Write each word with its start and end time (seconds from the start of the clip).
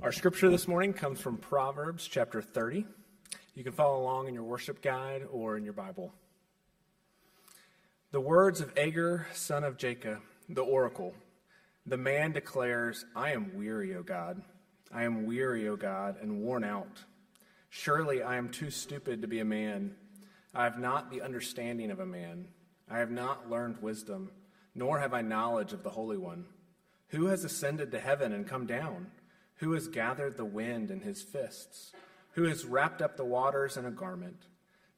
Our 0.00 0.12
scripture 0.12 0.48
this 0.48 0.68
morning 0.68 0.92
comes 0.92 1.20
from 1.20 1.38
Proverbs 1.38 2.06
chapter 2.06 2.40
30. 2.40 2.86
You 3.56 3.64
can 3.64 3.72
follow 3.72 4.00
along 4.00 4.28
in 4.28 4.34
your 4.34 4.44
worship 4.44 4.80
guide 4.80 5.26
or 5.28 5.56
in 5.56 5.64
your 5.64 5.72
Bible. 5.72 6.12
The 8.12 8.20
words 8.20 8.60
of 8.60 8.72
Agur, 8.78 9.26
son 9.34 9.64
of 9.64 9.76
Jakeh, 9.76 10.20
the 10.48 10.60
oracle. 10.60 11.14
The 11.84 11.96
man 11.96 12.30
declares, 12.30 13.06
I 13.16 13.32
am 13.32 13.56
weary, 13.56 13.96
O 13.96 14.04
God. 14.04 14.40
I 14.92 15.02
am 15.02 15.26
weary, 15.26 15.66
O 15.66 15.74
God, 15.74 16.16
and 16.22 16.42
worn 16.42 16.62
out. 16.62 17.02
Surely 17.68 18.22
I 18.22 18.36
am 18.36 18.50
too 18.50 18.70
stupid 18.70 19.20
to 19.22 19.28
be 19.28 19.40
a 19.40 19.44
man. 19.44 19.96
I 20.54 20.62
have 20.62 20.78
not 20.78 21.10
the 21.10 21.22
understanding 21.22 21.90
of 21.90 21.98
a 21.98 22.06
man. 22.06 22.46
I 22.88 22.98
have 22.98 23.10
not 23.10 23.50
learned 23.50 23.82
wisdom, 23.82 24.30
nor 24.76 25.00
have 25.00 25.12
I 25.12 25.22
knowledge 25.22 25.72
of 25.72 25.82
the 25.82 25.90
Holy 25.90 26.18
One. 26.18 26.46
Who 27.08 27.26
has 27.26 27.42
ascended 27.42 27.90
to 27.90 27.98
heaven 27.98 28.32
and 28.32 28.46
come 28.46 28.66
down? 28.66 29.08
Who 29.58 29.72
has 29.72 29.88
gathered 29.88 30.36
the 30.36 30.44
wind 30.44 30.90
in 30.90 31.00
his 31.00 31.22
fists? 31.22 31.92
Who 32.32 32.44
has 32.44 32.64
wrapped 32.64 33.02
up 33.02 33.16
the 33.16 33.24
waters 33.24 33.76
in 33.76 33.84
a 33.84 33.90
garment? 33.90 34.46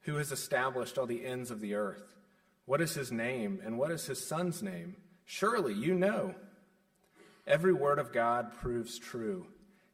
Who 0.03 0.17
has 0.17 0.33
established 0.33 0.99
all 0.99 1.07
the 1.07 1.25
ends 1.25 1.51
of 1.51 1.61
the 1.61 1.75
earth? 1.75 2.15
What 2.67 2.81
is 2.81 2.95
his 2.95 3.11
name, 3.11 3.61
and 3.65 3.79
what 3.79 3.91
is 3.91 4.07
his 4.07 4.25
son's 4.27 4.63
name? 4.63 4.97
Surely 5.25 5.75
you 5.75 5.95
know. 5.95 6.35
Every 7.47 7.73
word 7.73 7.99
of 7.99 8.13
God 8.13 8.53
proves 8.53 8.99
true. 8.99 9.47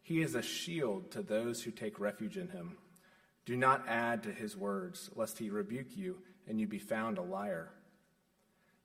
He 0.02 0.20
is 0.20 0.34
a 0.34 0.42
shield 0.42 1.10
to 1.12 1.22
those 1.22 1.62
who 1.62 1.70
take 1.70 2.00
refuge 2.00 2.36
in 2.36 2.48
him. 2.48 2.76
Do 3.44 3.56
not 3.56 3.88
add 3.88 4.24
to 4.24 4.32
his 4.32 4.56
words, 4.56 5.10
lest 5.14 5.38
he 5.38 5.50
rebuke 5.50 5.96
you 5.96 6.18
and 6.48 6.60
you 6.60 6.66
be 6.66 6.78
found 6.78 7.18
a 7.18 7.22
liar. 7.22 7.70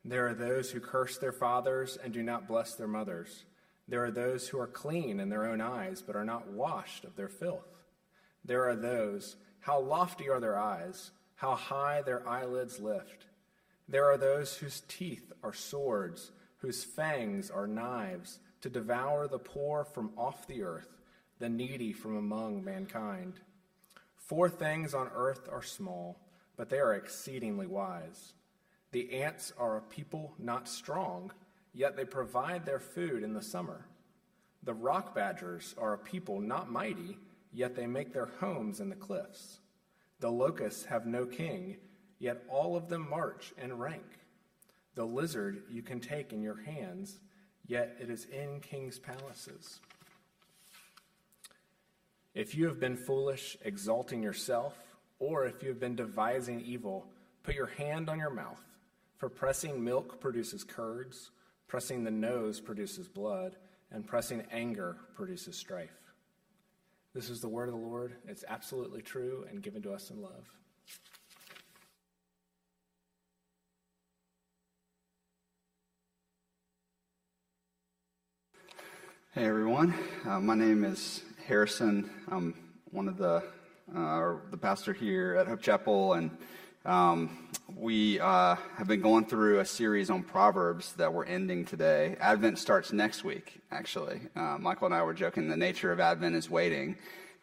There 0.05 0.27
are 0.27 0.33
those 0.33 0.71
who 0.71 0.79
curse 0.79 1.17
their 1.17 1.31
fathers 1.31 1.97
and 2.03 2.13
do 2.13 2.23
not 2.23 2.47
bless 2.47 2.75
their 2.75 2.87
mothers. 2.87 3.45
There 3.91 4.05
are 4.05 4.11
those 4.11 4.47
who 4.47 4.57
are 4.57 4.67
clean 4.67 5.19
in 5.19 5.27
their 5.27 5.45
own 5.45 5.59
eyes, 5.59 6.01
but 6.01 6.15
are 6.15 6.23
not 6.23 6.47
washed 6.47 7.03
of 7.03 7.17
their 7.17 7.27
filth. 7.27 7.83
There 8.45 8.69
are 8.69 8.75
those, 8.75 9.35
how 9.59 9.81
lofty 9.81 10.29
are 10.29 10.39
their 10.39 10.57
eyes, 10.57 11.11
how 11.35 11.55
high 11.55 12.01
their 12.01 12.25
eyelids 12.25 12.79
lift. 12.79 13.25
There 13.89 14.05
are 14.05 14.17
those 14.17 14.55
whose 14.55 14.83
teeth 14.87 15.33
are 15.43 15.51
swords, 15.51 16.31
whose 16.59 16.85
fangs 16.85 17.51
are 17.51 17.67
knives, 17.67 18.39
to 18.61 18.69
devour 18.69 19.27
the 19.27 19.39
poor 19.39 19.83
from 19.83 20.13
off 20.17 20.47
the 20.47 20.63
earth, 20.63 21.01
the 21.39 21.49
needy 21.49 21.91
from 21.91 22.15
among 22.15 22.63
mankind. 22.63 23.41
Four 24.15 24.47
things 24.47 24.93
on 24.93 25.09
earth 25.13 25.49
are 25.51 25.63
small, 25.63 26.17
but 26.55 26.69
they 26.69 26.79
are 26.79 26.93
exceedingly 26.93 27.67
wise. 27.67 28.31
The 28.93 29.21
ants 29.21 29.51
are 29.57 29.75
a 29.75 29.81
people 29.81 30.33
not 30.39 30.69
strong 30.69 31.33
yet 31.73 31.95
they 31.95 32.05
provide 32.05 32.65
their 32.65 32.79
food 32.79 33.23
in 33.23 33.33
the 33.33 33.41
summer. 33.41 33.85
The 34.63 34.73
rock 34.73 35.15
badgers 35.15 35.73
are 35.77 35.93
a 35.93 35.97
people 35.97 36.39
not 36.39 36.71
mighty, 36.71 37.17
yet 37.51 37.75
they 37.75 37.87
make 37.87 38.13
their 38.13 38.29
homes 38.39 38.79
in 38.79 38.89
the 38.89 38.95
cliffs. 38.95 39.59
The 40.19 40.29
locusts 40.29 40.85
have 40.85 41.05
no 41.05 41.25
king, 41.25 41.77
yet 42.19 42.43
all 42.47 42.75
of 42.75 42.89
them 42.89 43.09
march 43.09 43.53
in 43.61 43.77
rank. 43.77 44.05
The 44.95 45.05
lizard 45.05 45.63
you 45.69 45.81
can 45.81 45.99
take 45.99 46.33
in 46.33 46.41
your 46.41 46.61
hands, 46.61 47.19
yet 47.65 47.95
it 47.99 48.09
is 48.09 48.25
in 48.25 48.59
kings' 48.59 48.99
palaces. 48.99 49.79
If 52.33 52.55
you 52.55 52.67
have 52.67 52.79
been 52.79 52.95
foolish, 52.95 53.57
exalting 53.63 54.21
yourself, 54.21 54.75
or 55.19 55.45
if 55.45 55.63
you 55.63 55.69
have 55.69 55.79
been 55.79 55.95
devising 55.95 56.61
evil, 56.61 57.07
put 57.43 57.55
your 57.55 57.67
hand 57.67 58.09
on 58.09 58.19
your 58.19 58.29
mouth, 58.29 58.63
for 59.17 59.29
pressing 59.29 59.83
milk 59.83 60.19
produces 60.21 60.63
curds 60.63 61.31
Pressing 61.71 62.03
the 62.03 62.11
nose 62.11 62.59
produces 62.59 63.07
blood, 63.07 63.55
and 63.93 64.05
pressing 64.05 64.43
anger 64.51 64.97
produces 65.15 65.55
strife. 65.55 65.95
This 67.13 67.29
is 67.29 67.39
the 67.39 67.47
word 67.47 67.69
of 67.69 67.75
the 67.75 67.79
Lord. 67.79 68.15
It's 68.27 68.43
absolutely 68.45 69.01
true 69.01 69.45
and 69.49 69.63
given 69.63 69.81
to 69.83 69.93
us 69.93 70.09
in 70.09 70.21
love. 70.21 70.49
Hey 79.33 79.45
everyone, 79.45 79.95
uh, 80.25 80.41
my 80.41 80.55
name 80.55 80.83
is 80.83 81.23
Harrison. 81.47 82.09
I'm 82.27 82.53
one 82.91 83.07
of 83.07 83.15
the 83.15 83.45
uh, 83.95 84.33
the 84.49 84.57
pastor 84.57 84.91
here 84.91 85.37
at 85.39 85.47
Hope 85.47 85.61
Chapel, 85.61 86.15
and 86.15 86.31
um, 86.85 87.47
we 87.75 88.19
uh, 88.19 88.55
have 88.77 88.87
been 88.87 89.01
going 89.01 89.25
through 89.25 89.59
a 89.59 89.65
series 89.65 90.09
on 90.09 90.23
Proverbs 90.23 90.93
that 90.93 91.13
we're 91.13 91.25
ending 91.25 91.63
today. 91.63 92.15
Advent 92.19 92.57
starts 92.57 92.91
next 92.91 93.23
week, 93.23 93.59
actually. 93.71 94.19
Uh, 94.35 94.57
Michael 94.59 94.87
and 94.87 94.95
I 94.95 95.03
were 95.03 95.13
joking 95.13 95.47
the 95.47 95.57
nature 95.57 95.91
of 95.91 95.99
Advent 95.99 96.35
is 96.35 96.49
waiting, 96.49 96.95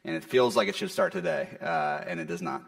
and 0.04 0.16
it 0.16 0.25
feels 0.25 0.56
like 0.56 0.69
it 0.69 0.75
should 0.75 0.91
start 0.91 1.12
today, 1.12 1.49
uh, 1.60 2.03
and 2.06 2.19
it 2.19 2.26
does 2.26 2.43
not. 2.43 2.62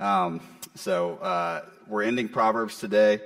Um, 0.00 0.40
so 0.74 1.16
uh, 1.18 1.62
we're 1.86 2.02
ending 2.02 2.28
Proverbs 2.28 2.78
today, 2.78 3.20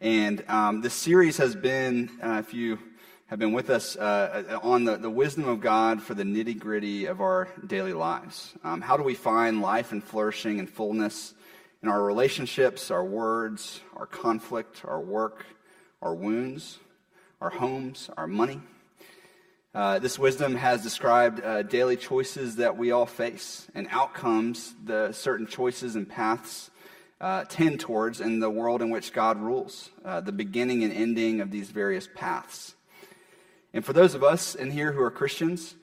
and 0.00 0.44
um, 0.48 0.82
this 0.82 0.94
series 0.94 1.36
has 1.38 1.54
been, 1.56 2.10
uh, 2.22 2.42
if 2.46 2.54
you 2.54 2.78
have 3.26 3.40
been 3.40 3.52
with 3.52 3.70
us 3.70 3.96
uh, 3.96 4.60
on 4.62 4.84
the, 4.84 4.96
the 4.96 5.10
wisdom 5.10 5.48
of 5.48 5.60
God 5.60 6.00
for 6.00 6.14
the 6.14 6.22
nitty 6.22 6.56
gritty 6.58 7.06
of 7.06 7.20
our 7.20 7.48
daily 7.66 7.92
lives. 7.92 8.54
Um, 8.62 8.80
how 8.80 8.96
do 8.96 9.02
we 9.02 9.14
find 9.14 9.60
life 9.60 9.90
and 9.90 10.02
flourishing 10.02 10.60
and 10.60 10.70
fullness? 10.70 11.34
In 11.82 11.88
our 11.88 12.02
relationships, 12.02 12.90
our 12.90 13.04
words, 13.04 13.80
our 13.96 14.06
conflict, 14.06 14.82
our 14.84 15.00
work, 15.00 15.44
our 16.02 16.14
wounds, 16.14 16.78
our 17.40 17.50
homes, 17.50 18.10
our 18.16 18.26
money. 18.26 18.60
Uh, 19.74 19.98
this 19.98 20.18
wisdom 20.18 20.54
has 20.54 20.82
described 20.82 21.44
uh, 21.44 21.62
daily 21.62 21.96
choices 21.96 22.56
that 22.56 22.78
we 22.78 22.92
all 22.92 23.04
face 23.04 23.68
and 23.74 23.86
outcomes 23.90 24.74
the 24.84 25.12
certain 25.12 25.46
choices 25.46 25.96
and 25.96 26.08
paths 26.08 26.70
uh, 27.20 27.44
tend 27.44 27.80
towards 27.80 28.20
in 28.20 28.40
the 28.40 28.48
world 28.48 28.82
in 28.82 28.90
which 28.90 29.12
God 29.12 29.38
rules, 29.38 29.90
uh, 30.04 30.20
the 30.20 30.32
beginning 30.32 30.82
and 30.82 30.92
ending 30.92 31.40
of 31.40 31.50
these 31.50 31.70
various 31.70 32.08
paths. 32.14 32.74
And 33.72 33.84
for 33.84 33.92
those 33.92 34.14
of 34.14 34.24
us 34.24 34.54
in 34.54 34.70
here 34.70 34.92
who 34.92 35.02
are 35.02 35.10
Christians, 35.10 35.74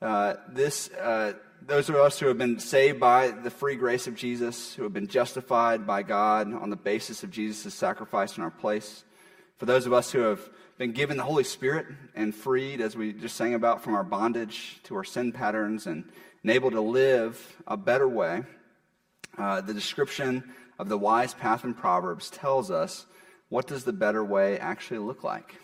uh, 0.00 0.34
this 0.48 0.90
uh, 0.90 1.34
those 1.66 1.88
of 1.88 1.96
us 1.96 2.18
who 2.18 2.26
have 2.26 2.38
been 2.38 2.58
saved 2.58 2.98
by 2.98 3.28
the 3.28 3.50
free 3.50 3.76
grace 3.76 4.06
of 4.06 4.14
Jesus, 4.14 4.74
who 4.74 4.82
have 4.82 4.92
been 4.92 5.06
justified 5.06 5.86
by 5.86 6.02
God 6.02 6.52
on 6.52 6.70
the 6.70 6.76
basis 6.76 7.22
of 7.22 7.30
Jesus' 7.30 7.74
sacrifice 7.74 8.36
in 8.36 8.42
our 8.42 8.50
place, 8.50 9.04
for 9.58 9.66
those 9.66 9.86
of 9.86 9.92
us 9.92 10.10
who 10.10 10.20
have 10.20 10.50
been 10.78 10.92
given 10.92 11.16
the 11.16 11.22
Holy 11.22 11.44
Spirit 11.44 11.86
and 12.14 12.34
freed, 12.34 12.80
as 12.80 12.96
we 12.96 13.12
just 13.12 13.36
sang 13.36 13.54
about, 13.54 13.82
from 13.82 13.94
our 13.94 14.02
bondage 14.02 14.80
to 14.84 14.96
our 14.96 15.04
sin 15.04 15.32
patterns 15.32 15.86
and, 15.86 16.04
able 16.44 16.72
to 16.72 16.80
live 16.80 17.56
a 17.68 17.76
better 17.76 18.08
way, 18.08 18.42
uh, 19.38 19.60
the 19.60 19.72
description 19.72 20.42
of 20.76 20.88
the 20.88 20.98
wise 20.98 21.34
path 21.34 21.62
in 21.62 21.72
Proverbs 21.72 22.30
tells 22.30 22.68
us 22.68 23.06
what 23.48 23.68
does 23.68 23.84
the 23.84 23.92
better 23.92 24.24
way 24.24 24.58
actually 24.58 24.98
look 24.98 25.22
like? 25.22 25.54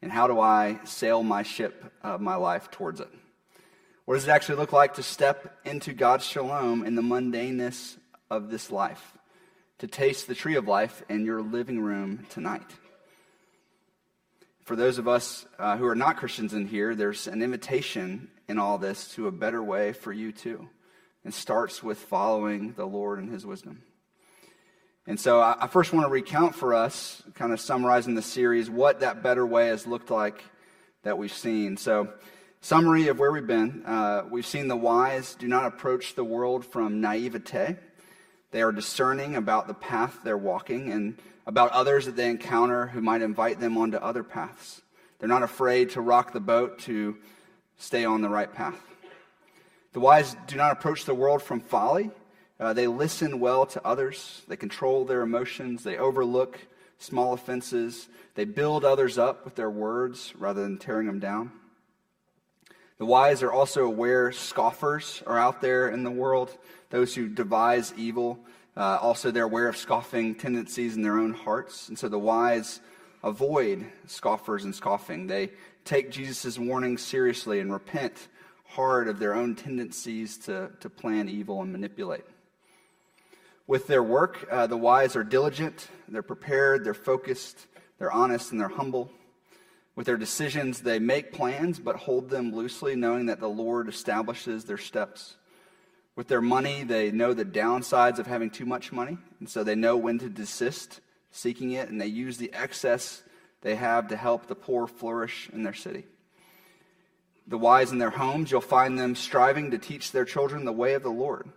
And 0.00 0.12
how 0.12 0.28
do 0.28 0.38
I 0.38 0.78
sail 0.84 1.24
my 1.24 1.42
ship 1.42 1.92
of 2.04 2.20
my 2.20 2.36
life 2.36 2.70
towards 2.70 3.00
it? 3.00 3.08
What 4.04 4.16
does 4.16 4.28
it 4.28 4.30
actually 4.30 4.56
look 4.56 4.72
like 4.72 4.94
to 4.94 5.02
step 5.02 5.56
into 5.64 5.94
God's 5.94 6.26
shalom 6.26 6.84
in 6.84 6.94
the 6.94 7.00
mundaneness 7.00 7.96
of 8.30 8.50
this 8.50 8.70
life? 8.70 9.16
To 9.78 9.86
taste 9.86 10.26
the 10.26 10.34
tree 10.34 10.56
of 10.56 10.68
life 10.68 11.02
in 11.08 11.24
your 11.24 11.40
living 11.40 11.80
room 11.80 12.26
tonight? 12.28 12.70
For 14.64 14.76
those 14.76 14.98
of 14.98 15.08
us 15.08 15.46
uh, 15.58 15.78
who 15.78 15.86
are 15.86 15.94
not 15.94 16.18
Christians 16.18 16.52
in 16.52 16.66
here, 16.66 16.94
there's 16.94 17.26
an 17.26 17.42
invitation 17.42 18.28
in 18.46 18.58
all 18.58 18.76
this 18.76 19.08
to 19.14 19.26
a 19.26 19.32
better 19.32 19.62
way 19.62 19.94
for 19.94 20.12
you 20.12 20.32
too. 20.32 20.68
It 21.24 21.32
starts 21.32 21.82
with 21.82 21.98
following 21.98 22.74
the 22.74 22.86
Lord 22.86 23.18
and 23.18 23.32
His 23.32 23.46
wisdom. 23.46 23.82
And 25.06 25.18
so 25.18 25.40
I, 25.40 25.56
I 25.60 25.66
first 25.66 25.94
want 25.94 26.04
to 26.04 26.10
recount 26.10 26.54
for 26.54 26.74
us, 26.74 27.22
kind 27.34 27.54
of 27.54 27.60
summarizing 27.60 28.14
the 28.14 28.22
series, 28.22 28.68
what 28.68 29.00
that 29.00 29.22
better 29.22 29.46
way 29.46 29.68
has 29.68 29.86
looked 29.86 30.10
like 30.10 30.44
that 31.04 31.16
we've 31.16 31.32
seen. 31.32 31.78
So 31.78 32.12
Summary 32.64 33.08
of 33.08 33.18
where 33.18 33.30
we've 33.30 33.46
been. 33.46 33.82
Uh, 33.84 34.24
we've 34.30 34.46
seen 34.46 34.68
the 34.68 34.74
wise 34.74 35.34
do 35.34 35.46
not 35.46 35.66
approach 35.66 36.14
the 36.14 36.24
world 36.24 36.64
from 36.64 37.02
naivete. 37.02 37.76
They 38.52 38.62
are 38.62 38.72
discerning 38.72 39.36
about 39.36 39.68
the 39.68 39.74
path 39.74 40.20
they're 40.24 40.38
walking 40.38 40.90
and 40.90 41.18
about 41.46 41.72
others 41.72 42.06
that 42.06 42.16
they 42.16 42.30
encounter 42.30 42.86
who 42.86 43.02
might 43.02 43.20
invite 43.20 43.60
them 43.60 43.76
onto 43.76 43.98
other 43.98 44.24
paths. 44.24 44.80
They're 45.18 45.28
not 45.28 45.42
afraid 45.42 45.90
to 45.90 46.00
rock 46.00 46.32
the 46.32 46.40
boat 46.40 46.78
to 46.84 47.18
stay 47.76 48.06
on 48.06 48.22
the 48.22 48.30
right 48.30 48.50
path. 48.50 48.80
The 49.92 50.00
wise 50.00 50.34
do 50.46 50.56
not 50.56 50.72
approach 50.72 51.04
the 51.04 51.12
world 51.14 51.42
from 51.42 51.60
folly. 51.60 52.12
Uh, 52.58 52.72
they 52.72 52.86
listen 52.86 53.40
well 53.40 53.66
to 53.66 53.86
others. 53.86 54.40
They 54.48 54.56
control 54.56 55.04
their 55.04 55.20
emotions. 55.20 55.84
They 55.84 55.98
overlook 55.98 56.58
small 56.96 57.34
offenses. 57.34 58.08
They 58.36 58.46
build 58.46 58.86
others 58.86 59.18
up 59.18 59.44
with 59.44 59.54
their 59.54 59.70
words 59.70 60.32
rather 60.38 60.62
than 60.62 60.78
tearing 60.78 61.08
them 61.08 61.18
down. 61.18 61.52
The 62.98 63.06
wise 63.06 63.42
are 63.42 63.50
also 63.50 63.84
aware 63.84 64.30
scoffers 64.30 65.22
are 65.26 65.38
out 65.38 65.60
there 65.60 65.88
in 65.88 66.04
the 66.04 66.10
world, 66.10 66.56
those 66.90 67.14
who 67.14 67.28
devise 67.28 67.92
evil. 67.96 68.38
Uh, 68.76 68.98
also, 69.00 69.30
they're 69.30 69.44
aware 69.44 69.68
of 69.68 69.76
scoffing 69.76 70.34
tendencies 70.34 70.94
in 70.94 71.02
their 71.02 71.18
own 71.18 71.32
hearts. 71.32 71.88
And 71.88 71.98
so 71.98 72.08
the 72.08 72.18
wise 72.18 72.80
avoid 73.24 73.84
scoffers 74.06 74.64
and 74.64 74.74
scoffing. 74.74 75.26
They 75.26 75.50
take 75.84 76.10
Jesus' 76.10 76.58
warning 76.58 76.96
seriously 76.96 77.58
and 77.60 77.72
repent 77.72 78.28
hard 78.64 79.08
of 79.08 79.18
their 79.18 79.34
own 79.34 79.56
tendencies 79.56 80.36
to, 80.38 80.70
to 80.80 80.90
plan 80.90 81.28
evil 81.28 81.62
and 81.62 81.72
manipulate. 81.72 82.24
With 83.66 83.86
their 83.86 84.02
work, 84.02 84.46
uh, 84.50 84.66
the 84.66 84.76
wise 84.76 85.16
are 85.16 85.24
diligent, 85.24 85.88
they're 86.06 86.22
prepared, 86.22 86.84
they're 86.84 86.92
focused, 86.92 87.66
they're 87.98 88.12
honest, 88.12 88.52
and 88.52 88.60
they're 88.60 88.68
humble. 88.68 89.10
With 89.96 90.06
their 90.06 90.16
decisions, 90.16 90.80
they 90.80 90.98
make 90.98 91.32
plans 91.32 91.78
but 91.78 91.96
hold 91.96 92.28
them 92.28 92.52
loosely, 92.52 92.96
knowing 92.96 93.26
that 93.26 93.40
the 93.40 93.48
Lord 93.48 93.88
establishes 93.88 94.64
their 94.64 94.78
steps. 94.78 95.36
With 96.16 96.28
their 96.28 96.40
money, 96.40 96.84
they 96.84 97.10
know 97.10 97.32
the 97.32 97.44
downsides 97.44 98.18
of 98.18 98.26
having 98.26 98.50
too 98.50 98.66
much 98.66 98.92
money, 98.92 99.18
and 99.38 99.48
so 99.48 99.62
they 99.62 99.74
know 99.74 99.96
when 99.96 100.18
to 100.18 100.28
desist 100.28 101.00
seeking 101.30 101.72
it, 101.72 101.88
and 101.88 102.00
they 102.00 102.06
use 102.06 102.38
the 102.38 102.52
excess 102.52 103.22
they 103.62 103.74
have 103.76 104.08
to 104.08 104.16
help 104.16 104.46
the 104.46 104.54
poor 104.54 104.86
flourish 104.86 105.48
in 105.52 105.62
their 105.62 105.74
city. 105.74 106.04
The 107.46 107.58
wise 107.58 107.92
in 107.92 107.98
their 107.98 108.10
homes, 108.10 108.50
you'll 108.50 108.60
find 108.60 108.98
them 108.98 109.14
striving 109.14 109.70
to 109.70 109.78
teach 109.78 110.12
their 110.12 110.24
children 110.24 110.64
the 110.64 110.72
way 110.72 110.94
of 110.94 111.02
the 111.02 111.10
Lord 111.10 111.48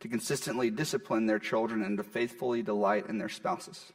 to 0.00 0.08
consistently 0.08 0.70
discipline 0.70 1.26
their 1.26 1.38
children 1.38 1.82
and 1.82 1.98
to 1.98 2.04
faithfully 2.04 2.62
delight 2.62 3.06
in 3.08 3.18
their 3.18 3.28
spouses. 3.28 3.92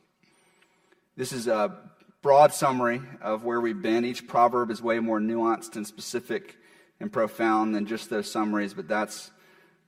This 1.15 1.31
is 1.31 1.47
a 1.47 1.77
broad 2.21 2.53
summary 2.53 3.01
of 3.21 3.44
where 3.44 3.59
we've 3.59 3.81
been. 3.81 4.06
Each 4.06 4.27
proverb 4.27 4.69
is 4.69 4.81
way 4.81 5.00
more 5.00 5.19
nuanced 5.19 5.75
and 5.75 5.85
specific 5.88 6.57
and 7.00 7.12
profound 7.12 7.73
than 7.73 7.88
just 7.88 8.09
those 8.09 8.31
summaries, 8.31 8.73
but 8.73 8.88
that's 8.88 9.31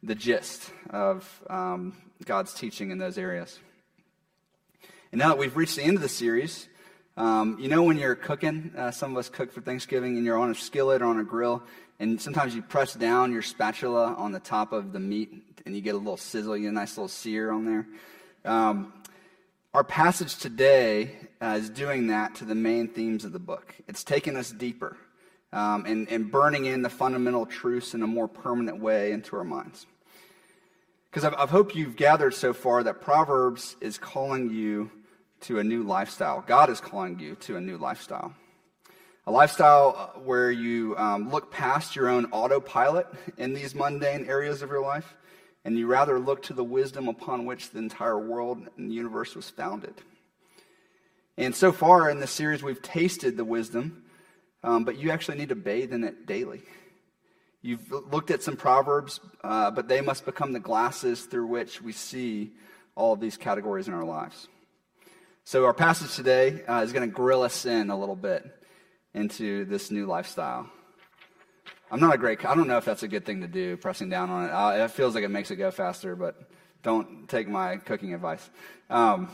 the 0.01 0.15
gist 0.15 0.71
of 0.89 1.41
um, 1.49 1.95
God's 2.25 2.53
teaching 2.53 2.89
in 2.89 2.97
those 2.97 3.17
areas. 3.17 3.59
And 5.11 5.19
now 5.19 5.29
that 5.29 5.37
we've 5.37 5.55
reached 5.55 5.75
the 5.75 5.83
end 5.83 5.95
of 5.95 6.01
the 6.01 6.09
series, 6.09 6.67
um, 7.17 7.57
you 7.59 7.67
know 7.67 7.83
when 7.83 7.97
you're 7.97 8.15
cooking, 8.15 8.73
uh, 8.75 8.89
some 8.89 9.11
of 9.11 9.17
us 9.17 9.29
cook 9.29 9.51
for 9.53 9.61
Thanksgiving, 9.61 10.17
and 10.17 10.25
you're 10.25 10.39
on 10.39 10.49
a 10.49 10.55
skillet 10.55 11.03
or 11.03 11.05
on 11.05 11.19
a 11.19 11.23
grill, 11.23 11.61
and 11.99 12.19
sometimes 12.19 12.55
you 12.55 12.63
press 12.63 12.95
down 12.95 13.31
your 13.31 13.43
spatula 13.43 14.15
on 14.15 14.31
the 14.31 14.39
top 14.39 14.73
of 14.73 14.91
the 14.91 14.99
meat 14.99 15.31
and 15.65 15.75
you 15.75 15.81
get 15.81 15.93
a 15.93 15.97
little 15.97 16.17
sizzle, 16.17 16.57
you 16.57 16.63
get 16.63 16.69
a 16.69 16.73
nice 16.73 16.97
little 16.97 17.07
sear 17.07 17.51
on 17.51 17.65
there. 17.65 17.87
Um, 18.43 18.91
our 19.73 19.83
passage 19.83 20.37
today 20.37 21.15
uh, 21.41 21.57
is 21.59 21.69
doing 21.69 22.07
that 22.07 22.35
to 22.35 22.45
the 22.45 22.53
main 22.53 22.87
themes 22.87 23.25
of 23.25 23.31
the 23.31 23.39
book. 23.39 23.73
It's 23.87 24.03
taking 24.03 24.37
us 24.37 24.51
deeper 24.51 24.97
um, 25.51 25.85
and, 25.87 26.07
and 26.09 26.31
burning 26.31 26.65
in 26.65 26.83
the 26.83 26.89
fundamental 26.89 27.47
truths 27.47 27.95
in 27.95 28.03
a 28.03 28.07
more 28.07 28.27
permanent 28.27 28.79
way 28.79 29.11
into 29.11 29.35
our 29.35 29.43
minds. 29.43 29.87
Because 31.09 31.25
I 31.25 31.47
hope 31.47 31.75
you've 31.75 31.95
gathered 31.95 32.35
so 32.35 32.53
far 32.53 32.83
that 32.83 33.01
Proverbs 33.01 33.75
is 33.81 33.97
calling 33.97 34.51
you 34.51 34.91
to 35.41 35.57
a 35.57 35.63
new 35.63 35.81
lifestyle. 35.81 36.43
God 36.45 36.69
is 36.69 36.79
calling 36.79 37.19
you 37.19 37.35
to 37.41 37.57
a 37.57 37.61
new 37.61 37.77
lifestyle. 37.77 38.33
A 39.25 39.31
lifestyle 39.31 39.95
uh, 39.97 40.19
where 40.19 40.51
you 40.51 40.95
um, 40.97 41.31
look 41.31 41.51
past 41.51 41.95
your 41.95 42.09
own 42.09 42.25
autopilot 42.25 43.07
in 43.37 43.53
these 43.53 43.73
mundane 43.73 44.25
areas 44.27 44.61
of 44.61 44.69
your 44.69 44.81
life 44.81 45.15
and 45.65 45.77
you 45.77 45.87
rather 45.87 46.19
look 46.19 46.43
to 46.43 46.53
the 46.53 46.63
wisdom 46.63 47.07
upon 47.07 47.45
which 47.45 47.69
the 47.71 47.79
entire 47.79 48.19
world 48.19 48.67
and 48.77 48.89
the 48.89 48.93
universe 48.93 49.35
was 49.35 49.49
founded. 49.49 49.93
And 51.37 51.55
so 51.55 51.71
far 51.71 52.09
in 52.09 52.19
this 52.19 52.31
series, 52.31 52.61
we've 52.61 52.81
tasted 52.81 53.37
the 53.37 53.45
wisdom, 53.45 54.03
um, 54.63 54.83
but 54.83 54.97
you 54.97 55.09
actually 55.09 55.37
need 55.37 55.49
to 55.49 55.55
bathe 55.55 55.93
in 55.93 56.03
it 56.03 56.25
daily. 56.25 56.61
You've 57.61 57.91
looked 57.91 58.29
at 58.29 58.43
some 58.43 58.57
proverbs, 58.57 59.19
uh, 59.43 59.71
but 59.71 59.87
they 59.87 60.01
must 60.01 60.25
become 60.25 60.51
the 60.51 60.59
glasses 60.59 61.23
through 61.23 61.47
which 61.47 61.81
we 61.81 61.93
see 61.93 62.51
all 62.95 63.13
of 63.13 63.19
these 63.19 63.37
categories 63.37 63.87
in 63.87 63.93
our 63.93 64.03
lives. 64.03 64.47
So, 65.45 65.65
our 65.65 65.73
passage 65.73 66.15
today 66.15 66.63
uh, 66.65 66.81
is 66.81 66.93
going 66.93 67.09
to 67.09 67.13
grill 67.13 67.41
us 67.41 67.65
in 67.65 67.89
a 67.89 67.97
little 67.97 68.15
bit 68.15 68.45
into 69.13 69.65
this 69.65 69.91
new 69.91 70.05
lifestyle. 70.05 70.69
I'm 71.93 71.99
not 71.99 72.15
a 72.15 72.17
great, 72.17 72.43
I 72.43 72.55
don't 72.55 72.67
know 72.67 72.77
if 72.77 72.85
that's 72.85 73.03
a 73.03 73.07
good 73.07 73.23
thing 73.23 73.41
to 73.41 73.47
do, 73.47 73.77
pressing 73.77 74.09
down 74.09 74.31
on 74.31 74.45
it. 74.45 74.49
Uh, 74.49 74.85
it 74.85 74.89
feels 74.89 75.13
like 75.13 75.23
it 75.23 75.29
makes 75.29 75.51
it 75.51 75.57
go 75.57 75.69
faster, 75.69 76.15
but 76.15 76.49
don't 76.81 77.29
take 77.29 77.47
my 77.47 77.77
cooking 77.77 78.15
advice. 78.15 78.49
Um, 78.89 79.29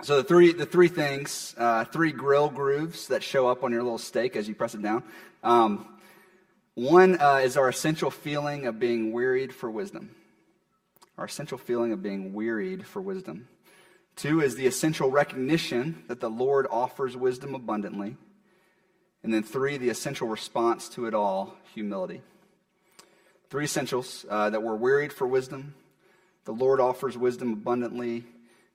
so 0.00 0.16
the 0.16 0.24
three, 0.24 0.54
the 0.54 0.64
three 0.64 0.88
things, 0.88 1.54
uh, 1.58 1.84
three 1.84 2.12
grill 2.12 2.48
grooves 2.48 3.08
that 3.08 3.22
show 3.22 3.46
up 3.46 3.62
on 3.62 3.72
your 3.72 3.82
little 3.82 3.98
steak 3.98 4.36
as 4.36 4.48
you 4.48 4.54
press 4.54 4.74
it 4.74 4.80
down. 4.80 5.02
Um, 5.42 5.86
one 6.76 7.20
uh, 7.20 7.42
is 7.44 7.58
our 7.58 7.68
essential 7.68 8.10
feeling 8.10 8.64
of 8.64 8.78
being 8.78 9.12
wearied 9.12 9.54
for 9.54 9.70
wisdom. 9.70 10.16
Our 11.18 11.26
essential 11.26 11.58
feeling 11.58 11.92
of 11.92 12.02
being 12.02 12.32
wearied 12.32 12.86
for 12.86 13.02
wisdom. 13.02 13.48
Two 14.16 14.40
is 14.40 14.56
the 14.56 14.66
essential 14.66 15.10
recognition 15.10 16.04
that 16.08 16.20
the 16.20 16.30
Lord 16.30 16.66
offers 16.70 17.18
wisdom 17.18 17.54
abundantly. 17.54 18.16
And 19.22 19.32
then 19.34 19.42
three, 19.42 19.76
the 19.76 19.90
essential 19.90 20.28
response 20.28 20.88
to 20.90 21.06
it 21.06 21.14
all 21.14 21.54
humility. 21.74 22.22
Three 23.50 23.64
essentials 23.64 24.24
uh, 24.30 24.50
that 24.50 24.62
we're 24.62 24.76
wearied 24.76 25.12
for 25.12 25.26
wisdom, 25.26 25.74
the 26.44 26.52
Lord 26.52 26.80
offers 26.80 27.18
wisdom 27.18 27.52
abundantly, 27.52 28.24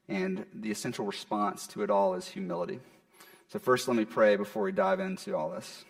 and 0.07 0.45
the 0.53 0.69
essential 0.69 1.05
response 1.05 1.65
to 1.67 1.81
it 1.81 1.89
all 1.89 2.13
is 2.13 2.27
humility. 2.27 2.79
So, 3.47 3.59
first, 3.59 3.87
let 3.87 3.97
me 3.97 4.05
pray 4.05 4.35
before 4.35 4.63
we 4.63 4.71
dive 4.71 4.99
into 4.99 5.35
all 5.35 5.49
this. 5.49 5.85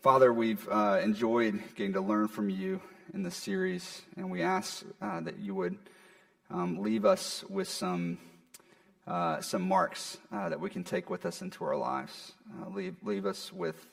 Father, 0.00 0.32
we've 0.32 0.66
uh, 0.68 1.00
enjoyed 1.02 1.62
getting 1.74 1.92
to 1.92 2.00
learn 2.00 2.28
from 2.28 2.48
you 2.48 2.80
in 3.12 3.22
this 3.22 3.36
series, 3.36 4.02
and 4.16 4.30
we 4.30 4.42
ask 4.42 4.84
uh, 5.00 5.20
that 5.20 5.38
you 5.38 5.54
would 5.54 5.76
um, 6.50 6.78
leave 6.78 7.04
us 7.04 7.44
with 7.48 7.68
some 7.68 8.18
uh, 9.06 9.40
some 9.40 9.62
marks 9.62 10.18
uh, 10.32 10.48
that 10.48 10.60
we 10.60 10.68
can 10.68 10.84
take 10.84 11.10
with 11.10 11.26
us 11.26 11.42
into 11.42 11.64
our 11.64 11.76
lives. 11.76 12.32
Uh, 12.60 12.68
leave, 12.70 12.96
leave 13.02 13.26
us 13.26 13.52
with 13.52 13.86